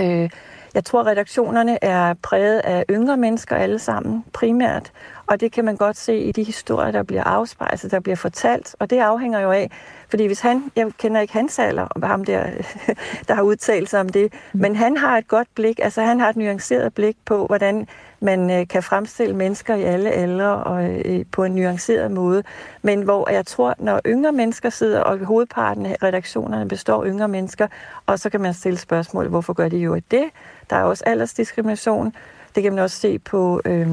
[0.00, 0.30] øh,
[0.74, 4.92] jeg tror, redaktionerne er præget af yngre mennesker alle sammen, primært.
[5.28, 8.16] Og det kan man godt se i de historier, der bliver afspejlet, altså der bliver
[8.16, 8.76] fortalt.
[8.78, 9.70] Og det afhænger jo af,
[10.08, 12.44] fordi hvis han, jeg kender ikke hans alder, og ham der,
[13.28, 16.28] der har udtalt sig om det, men han har et godt blik, altså han har
[16.28, 17.86] et nuanceret blik på, hvordan
[18.20, 22.42] man øh, kan fremstille mennesker i alle aldre og øh, på en nuanceret måde.
[22.82, 27.28] Men hvor jeg tror, når yngre mennesker sidder, og hovedparten af redaktionerne består af yngre
[27.28, 27.66] mennesker,
[28.06, 30.24] og så kan man stille spørgsmål, hvorfor gør de jo det?
[30.70, 32.14] Der er også aldersdiskrimination.
[32.54, 33.88] Det kan man også se på, øh,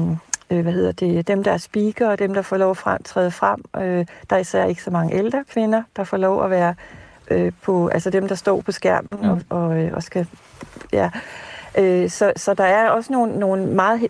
[0.50, 3.02] øh, hvad hedder det, dem der er speaker, og dem der får lov at frem,
[3.02, 3.64] træde frem.
[3.76, 6.74] Øh, der er især ikke så mange ældre kvinder, der får lov at være
[7.30, 10.26] øh, på, altså dem der står på skærmen og, og, øh, og skal,
[10.92, 11.10] ja.
[11.78, 14.08] Øh, så, så der er også nogle, nogle meget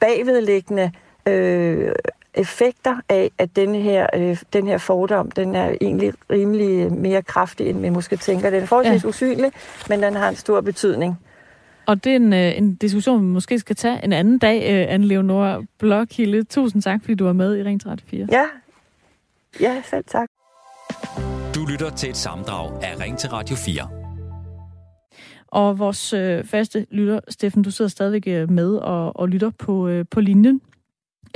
[0.00, 0.92] bagvedliggende
[1.26, 1.92] øh,
[2.34, 7.70] effekter af, at denne her, øh, den her fordom, den er egentlig rimelig mere kraftig,
[7.70, 8.50] end vi måske tænker.
[8.50, 9.06] Den er forholdsvis Ja.
[9.06, 9.08] ja.
[9.08, 9.52] usynlig,
[9.88, 11.18] men den har en stor betydning.
[11.86, 14.94] Og det er en, øh, en diskussion, vi måske skal tage en anden dag, øh,
[14.94, 16.42] Anne Leonora Blokhilde.
[16.42, 18.26] Tusind tak, fordi du var med i Ring til Radio 4.
[18.30, 18.44] Ja,
[19.60, 20.28] ja selv tak.
[21.54, 23.88] Du lytter til et samdrag af Ring til Radio 4.
[25.48, 29.88] Og vores øh, faste lytter, Steffen, du sidder stadigvæk øh, med og, og lytter på,
[29.88, 30.60] øh, på linjen.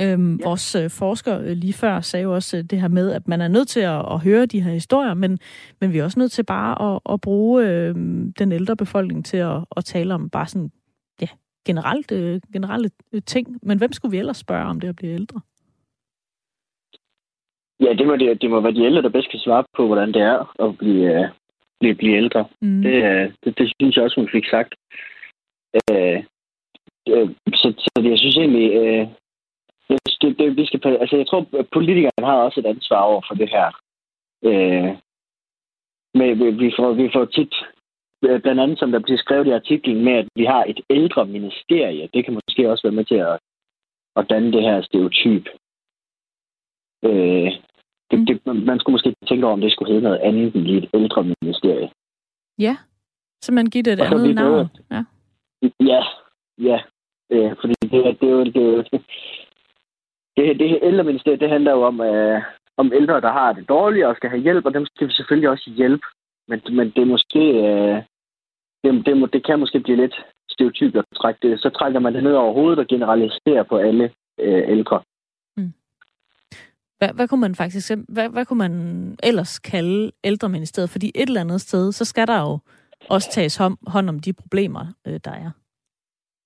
[0.01, 0.45] Øhm, ja.
[0.45, 3.41] Vores øh, forsker øh, lige før sagde jo også øh, det her med, at man
[3.41, 5.39] er nødt til at, at høre de her historier, men,
[5.81, 7.95] men vi er også nødt til bare at, at bruge øh,
[8.39, 10.71] den ældre befolkning til at, at tale om bare sådan,
[11.21, 11.27] ja,
[11.65, 13.59] generelt, øh, generelle øh, ting.
[13.63, 15.41] Men hvem skulle vi ellers spørge om det at blive ældre?
[17.79, 20.13] Ja, det må, det, det må være de ældre, der bedst kan svare på, hvordan
[20.13, 21.29] det er at blive, øh,
[21.79, 22.45] blive, blive ældre.
[22.61, 22.81] Mm.
[22.81, 24.75] Det, øh, det, det synes jeg også, hun fik sagt.
[25.75, 26.23] Øh,
[27.09, 29.07] øh, så, så jeg synes egentlig, øh,
[29.91, 33.21] jeg, det, det, vi skal, altså, jeg tror, at politikerne har også et ansvar over
[33.27, 33.67] for det her.
[34.47, 34.91] Øh,
[36.19, 37.53] men vi, vi, får, vi får tit,
[38.25, 41.25] øh, blandt andet som der bliver skrevet i artiklen med, at vi har et ældre
[41.25, 42.09] ministerie.
[42.13, 43.39] Det kan måske også være med til at,
[44.15, 45.45] at danne det her stereotyp.
[47.05, 47.51] Øh,
[48.11, 50.89] det, det, man skulle måske tænke over, om det skulle hedde noget andet end et
[50.93, 51.91] ældre ministerie.
[52.59, 52.77] Ja,
[53.43, 54.67] så man giver det et andet navn.
[54.91, 55.03] Ja.
[55.79, 56.03] Ja,
[56.69, 56.79] ja.
[57.31, 58.83] Øh, fordi det, er- det, er jo- det, er jo-
[60.37, 62.41] det, det ældreministeriet, det handler jo om, øh,
[62.77, 65.49] om ældre, der har det dårligt og skal have hjælp, og dem skal vi selvfølgelig
[65.49, 66.05] også hjælpe.
[66.47, 67.39] Men, men det måske...
[67.39, 68.03] Øh,
[68.83, 70.15] det, det, må, det kan måske blive lidt
[70.49, 71.61] stereotypt at trække det.
[71.61, 75.01] Så trækker man det ned over hovedet og generaliserer på alle øh, ældre.
[77.01, 78.73] Hvad, hvad kunne man faktisk hvad, hvad kunne man
[79.23, 80.89] ellers kalde ældreministeriet?
[80.89, 82.59] Fordi et eller andet sted, så skal der jo
[83.09, 85.51] også tages hånd, hånd om de problemer, øh, der er.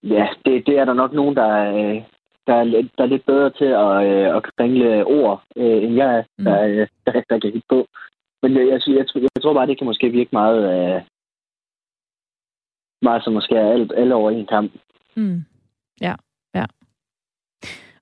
[0.03, 2.01] Ja, det, det er der nok nogen, der er,
[2.47, 5.95] der er, lidt, der er lidt bedre til at, øh, at kringle ord, øh, end
[5.95, 7.87] jeg er, der, øh, der, der kan hitte på.
[8.41, 11.01] Men jeg, jeg, jeg, jeg, jeg tror bare, det kan måske virke meget, øh,
[13.01, 14.71] meget som måske er alt, alle over en kamp.
[15.15, 15.43] Mm.
[16.01, 16.15] Ja,
[16.55, 16.65] ja.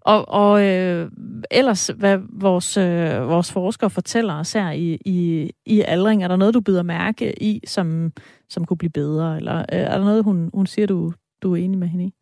[0.01, 1.11] Og, og øh,
[1.51, 6.35] ellers, hvad vores, øh, vores forskere fortæller os her i, i, i aldring, er der
[6.35, 8.11] noget, du byder mærke i, som,
[8.49, 9.37] som kunne blive bedre?
[9.37, 11.13] Eller øh, er der noget, hun, hun siger, du,
[11.43, 12.13] du er enig med hende i?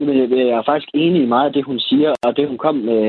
[0.00, 3.02] Jeg, er faktisk enig i meget af det, hun siger, og det, hun kom med,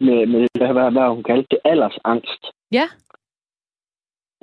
[0.00, 2.42] med, med hvad, hvad, hvad hun kaldte det, aldersangst.
[2.72, 2.86] Ja.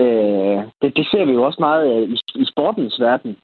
[0.03, 3.37] Øh, det, det ser vi jo også meget øh, i, i sportens verden.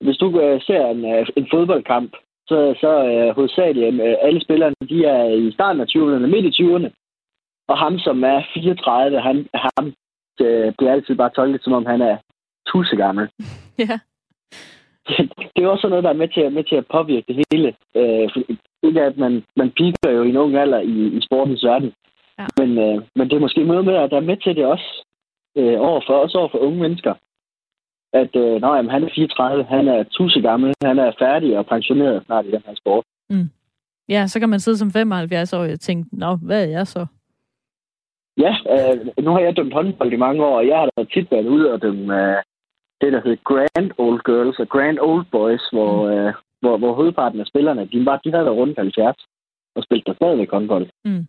[0.00, 2.12] Hvis du øh, ser en, øh, en fodboldkamp,
[2.48, 6.62] så, så øh, hovedsageligt øh, alle spillerne, de er i starten af 20'erne, midt i
[6.62, 6.90] 20'erne.
[7.68, 9.86] Og ham, som er 34, han, ham
[10.40, 12.16] øh, bliver altid bare tolket, som om han er
[12.66, 13.28] tussegammel.
[13.78, 13.98] Ja.
[15.56, 17.44] det er også sådan noget, der er med til, at- med til at påvirke det
[17.52, 17.74] hele.
[17.94, 18.28] Øh,
[18.82, 21.92] ikke at man, man piker jo i en ung alder i, i sportens verden.
[22.38, 22.46] Ja.
[22.58, 25.04] Men, øh, men det er måske noget med, at der er med til det også
[25.56, 27.14] øh, over for, også over for unge mennesker.
[28.12, 31.66] At øh, nej, jamen, han er 34, han er tusind gammel, han er færdig og
[31.66, 33.04] pensioneret snart i den her sport.
[33.30, 33.48] Mm.
[34.08, 37.06] Ja, så kan man sidde som 75-årig og tænke, nå, hvad er jeg så?
[38.38, 41.30] Ja, øh, nu har jeg dømt håndbold i mange år, og jeg har da tit
[41.30, 42.42] været ude og dømme øh,
[43.00, 47.40] det, der hedder Grand Old Girls og Grand Old Boys, hvor, øh, hvor, hvor hovedparten
[47.40, 49.16] af spillerne, de, var, de havde været rundt 70.
[49.76, 50.86] og spillede der stadigvæk håndbold.
[51.04, 51.26] Mm.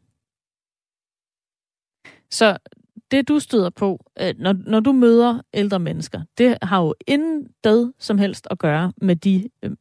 [2.30, 2.58] Så
[3.12, 7.94] det, du støder på, øh, når, når du møder ældre mennesker, det har jo intet
[8.00, 9.72] som helst at gøre med de øh,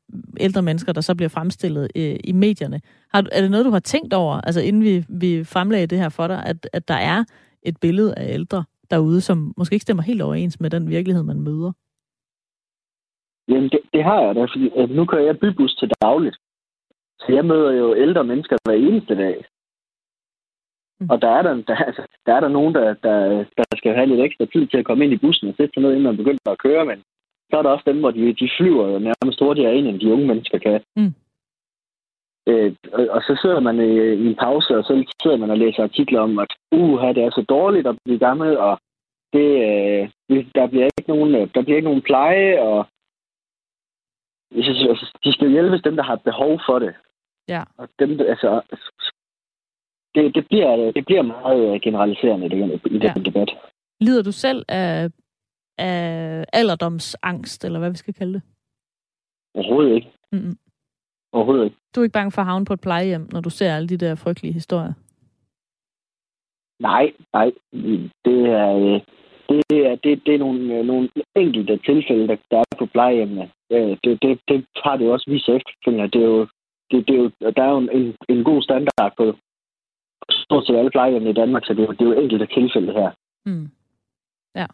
[0.40, 2.80] ældre mennesker, der så bliver fremstillet øh, i medierne.
[3.14, 6.08] Har, er det noget, du har tænkt over, altså inden vi, vi fremlagde det her
[6.08, 7.24] for dig, at, at der er
[7.62, 11.40] et billede af ældre derude, som måske ikke stemmer helt overens med den virkelighed, man
[11.40, 11.72] møder?
[13.48, 16.36] Jamen, det, det har jeg da, fordi at nu kører jeg bybus til dagligt.
[17.20, 19.44] Så jeg møder jo ældre mennesker hver eneste dag.
[21.00, 21.10] Mm.
[21.10, 24.06] Og der er der, der, altså, der er der nogen, der, der, der skal have
[24.06, 26.16] lidt ekstra tid til at komme ind i bussen og sætte sig ned, inden man
[26.16, 26.98] begynder at køre, men
[27.50, 30.12] så er der også dem, hvor de, de flyver jo nærmest hurtigere ind, end de
[30.12, 30.80] unge mennesker kan.
[30.96, 31.14] Mm.
[32.48, 33.92] Øh, og, og så sidder man i,
[34.22, 37.30] i en pause, og så sidder man og læser artikler om, at uh, det er
[37.30, 38.80] så dårligt at blive gammel, og
[39.32, 42.86] det, øh, der, bliver ikke nogen, der bliver ikke nogen pleje, og
[44.56, 46.94] altså, de skal hjælpes dem, der har behov for det.
[47.48, 47.62] Ja.
[47.78, 48.62] Og dem, altså,
[50.14, 53.12] det, det, bliver, det bliver meget generaliserende det, i den ja.
[53.30, 53.50] debat.
[54.00, 55.10] Lider du selv af,
[55.78, 58.42] af alderdomsangst, eller hvad vi skal kalde det?
[59.54, 60.12] Overhovedet ikke.
[60.32, 60.56] Mm-mm.
[61.32, 61.76] Overhovedet ikke.
[61.96, 63.96] Du er ikke bange for at havne på et plejehjem, når du ser alle de
[63.96, 64.92] der frygtelige historier?
[66.80, 67.52] Nej, nej.
[68.24, 69.00] Det er,
[69.48, 73.50] det er, det, det er nogle, nogle enkelte tilfælde, der, der er på plejehjemmene.
[73.70, 76.10] Det, det, det har det jo også vist efterfølgende.
[76.10, 76.46] Det er jo,
[76.90, 79.34] det, det er jo, der er jo en, en god standard på
[80.30, 82.92] stort set alle plejehjemmene i Danmark, så det er jo, det er jo enkelte tilfælde
[82.92, 83.10] her.
[83.46, 83.68] Mm.
[84.54, 84.66] Ja.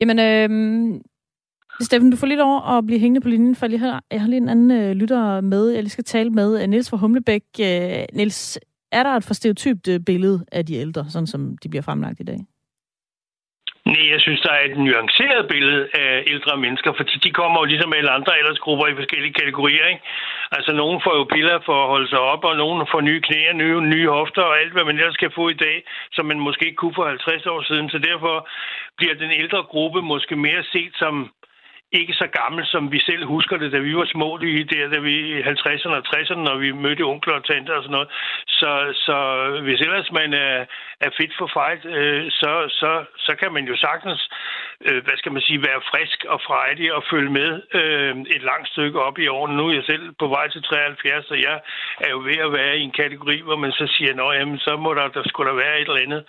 [0.00, 0.50] Jamen, øh,
[1.80, 4.28] Steffen, du får lidt over at blive hængende på linjen, for jeg har, jeg har
[4.28, 6.62] lige en anden øh, lytter med, jeg lige skal tale med.
[6.62, 7.42] Øh, Niels fra Humlebæk.
[7.60, 8.58] Øh, Niels,
[8.92, 12.20] er der et for stereotypt øh, billede af de ældre, sådan som de bliver fremlagt
[12.20, 12.38] i dag?
[13.92, 17.64] Nej, jeg synes, der er et nuanceret billede af ældre mennesker, for de kommer jo
[17.64, 19.86] ligesom alle andre aldersgrupper i forskellige kategorier.
[19.86, 20.02] Ikke?
[20.56, 23.40] Altså, nogen får jo piller for at holde sig op, og nogen får nye knæ,
[23.50, 25.76] og nye, nye hofter og alt, hvad man ellers kan få i dag,
[26.12, 27.90] som man måske ikke kunne for 50 år siden.
[27.90, 28.48] Så derfor
[28.98, 31.14] bliver den ældre gruppe måske mere set som
[31.92, 34.98] ikke så gammel, som vi selv husker det, da vi var små, lige der, da
[34.98, 38.08] vi i 50'erne og 60'erne, når vi mødte onkler og tanter og sådan noget.
[38.48, 38.70] Så,
[39.06, 39.16] så
[39.62, 40.64] hvis ellers man er,
[41.00, 44.30] er fit for fight, øh, så, så, så kan man jo sagtens,
[44.86, 47.50] øh, hvad skal man sige, være frisk og frejdig og følge med
[47.80, 49.56] øh, et langt stykke op i årene.
[49.56, 51.60] Nu er jeg selv på vej til 73, så jeg
[52.00, 54.76] er jo ved at være i en kategori, hvor man så siger, nå jamen, så
[54.76, 56.22] må der, der skulle der være et eller andet,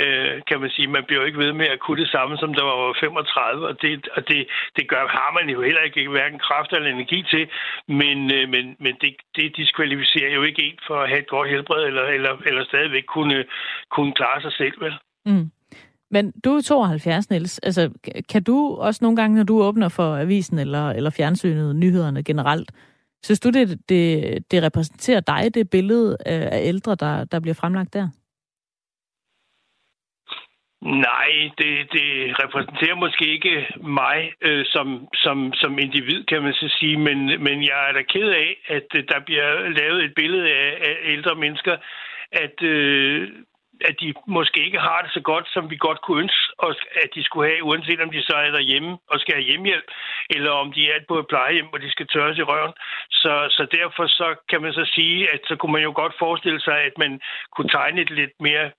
[0.00, 0.88] øh, kan man sige.
[0.88, 3.82] Man bliver jo ikke ved med at kunne det samme, som der var 35, og
[3.82, 7.48] det, og det, det gør har man jo heller ikke hverken kraft eller energi til,
[7.88, 11.48] men, øh, men, men det, det diskvalificerer jo ikke en for at have et godt
[11.50, 13.44] helbred, eller, eller, eller stadigvæk kunne,
[13.90, 14.94] kunne klare sig selv, vel?
[15.26, 15.50] Mm.
[16.16, 17.58] Men du er 72, Niels.
[17.58, 17.90] Altså,
[18.28, 22.72] kan du også nogle gange, når du åbner for avisen eller, eller fjernsynet, nyhederne generelt,
[23.22, 24.04] synes du, det, det,
[24.50, 28.08] det repræsenterer dig, det billede øh, af ældre, der, der bliver fremlagt der?
[30.82, 32.08] Nej, det, det
[32.42, 37.62] repræsenterer måske ikke mig øh, som, som, som individ, kan man så sige, men, men
[37.62, 41.34] jeg er da ked af, at øh, der bliver lavet et billede af, af ældre
[41.34, 41.76] mennesker,
[42.32, 43.28] at, øh,
[43.80, 46.42] at de måske ikke har det så godt, som vi godt kunne ønske,
[47.02, 49.84] at de skulle have, uanset om de så er derhjemme og skal have hjemmehjælp,
[50.30, 52.72] eller om de er på et plejehjem, hvor de skal tørres i røven.
[53.10, 56.60] Så, så derfor så kan man så sige, at så kunne man jo godt forestille
[56.60, 57.20] sig, at man
[57.54, 58.70] kunne tegne et lidt mere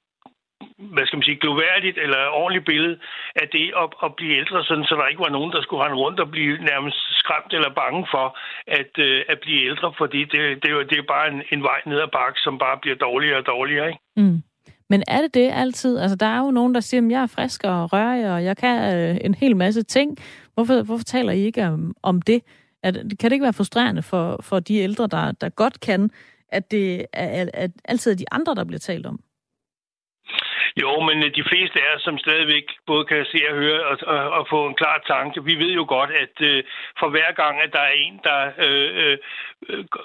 [0.77, 2.99] hvad skal man sige, gloværdigt eller ordentligt billede
[3.35, 5.97] af det at, at blive ældre, sådan, så der ikke var nogen, der skulle rende
[5.97, 8.37] rundt og blive nærmest skræmt eller bange for
[8.67, 11.81] at, øh, at blive ældre, fordi det, det, det, det er bare en, en vej
[11.85, 13.87] ned ad bakke, som bare bliver dårligere og dårligere.
[13.87, 14.01] Ikke?
[14.15, 14.43] Mm.
[14.89, 15.97] Men er det det altid?
[15.97, 18.57] Altså, der er jo nogen, der siger, at jeg er frisk og rørig, og jeg
[18.57, 20.17] kan øh, en hel masse ting.
[20.53, 22.41] Hvorfor, hvorfor taler I ikke om, om det?
[22.83, 26.11] At, kan det ikke være frustrerende for, for de ældre, der, der godt kan,
[26.49, 29.19] at det er at, altid er de andre, der bliver talt om?
[30.81, 34.29] Jo, men øh, de fleste er, som stadigvæk både kan se og høre og, og,
[34.37, 36.63] og få en klar tanke, vi ved jo godt, at øh,
[36.99, 39.17] for hver gang, at der er en, der øh, øh,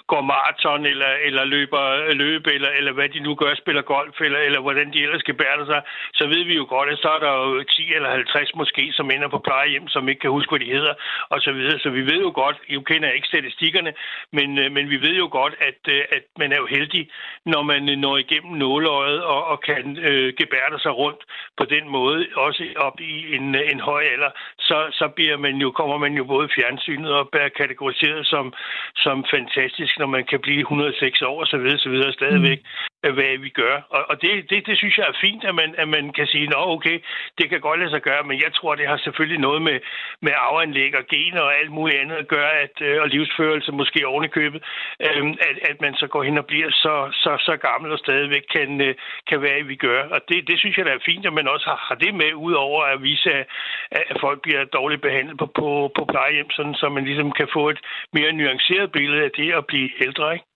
[0.07, 4.21] går maraton eller, eller løber øh, løb, eller, eller hvad de nu gør, spiller golf,
[4.21, 5.83] eller, eller hvordan de ellers skal bære sig,
[6.15, 9.11] så ved vi jo godt, at så er der jo 10 eller 50 måske, som
[9.11, 10.95] ender på plejehjem, som ikke kan huske, hvad de hedder,
[11.29, 11.79] og så videre.
[11.79, 13.93] Så vi ved jo godt, jo kender ikke statistikkerne,
[14.33, 15.81] men, øh, men vi ved jo godt, at,
[16.17, 17.11] at man er jo heldig,
[17.47, 21.23] når man når igennem nåleøjet og, og kan øh, gebærder sig rundt
[21.59, 25.71] på den måde, også op i en, en høj alder, så, så bliver man jo,
[25.71, 28.53] kommer man jo både fjernsynet og bliver kategoriseret som,
[28.97, 32.59] som fantastisk, når man kan blive 106 år og så videre, så videre stadigvæk.
[32.59, 32.92] Mm.
[33.03, 33.77] Hvad vi gør.
[33.91, 36.47] Og, og det, det, det synes jeg er fint, at man, at man kan sige,
[36.47, 36.97] nå okay,
[37.39, 39.81] det kan godt lade sig gøre, men jeg tror, det har selvfølgelig noget med,
[40.21, 44.07] med arveanlæg og gener og alt muligt andet at gøre, at, øh, og livsførelse måske
[44.07, 44.63] oven i købet,
[45.07, 48.45] øhm, at, at man så går hen og bliver så, så, så gammel og stadigvæk
[48.57, 48.95] kan, øh,
[49.29, 50.03] kan være, at vi gør.
[50.15, 52.35] Og det, det synes jeg, der er fint, at man også har, har det med,
[52.35, 53.47] udover at vise, at,
[53.91, 57.69] at folk bliver dårligt behandlet på, på, på plejehjem, sådan, så man ligesom kan få
[57.69, 57.81] et
[58.13, 60.35] mere nuanceret billede af det at blive ældre.
[60.35, 60.47] Ikke?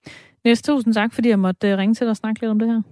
[0.47, 2.69] Niels, tusind tak, fordi jeg måtte øh, ringe til dig og snakke lidt om det
[2.69, 2.83] her.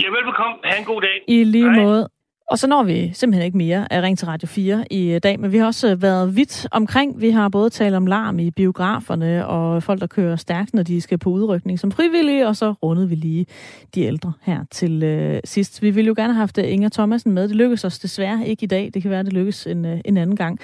[0.00, 0.56] Ja, velbekomme.
[0.64, 1.24] Ha' en god dag.
[1.28, 1.82] I lige Hej.
[1.82, 2.08] måde.
[2.50, 5.40] Og så når vi simpelthen ikke mere af Ring til Radio 4 i øh, dag,
[5.40, 7.20] men vi har også øh, været vidt omkring.
[7.20, 11.00] Vi har både talt om larm i biograferne og folk, der kører stærkt, når de
[11.00, 13.46] skal på udrykning som frivillige, og så rundede vi lige
[13.94, 15.82] de ældre her til øh, sidst.
[15.82, 17.48] Vi ville jo gerne have haft Inger Thomasen med.
[17.48, 18.90] Det lykkedes os desværre ikke i dag.
[18.94, 20.58] Det kan være, det lykkes en, øh, en anden gang.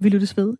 [0.00, 0.56] Vi lyttes ved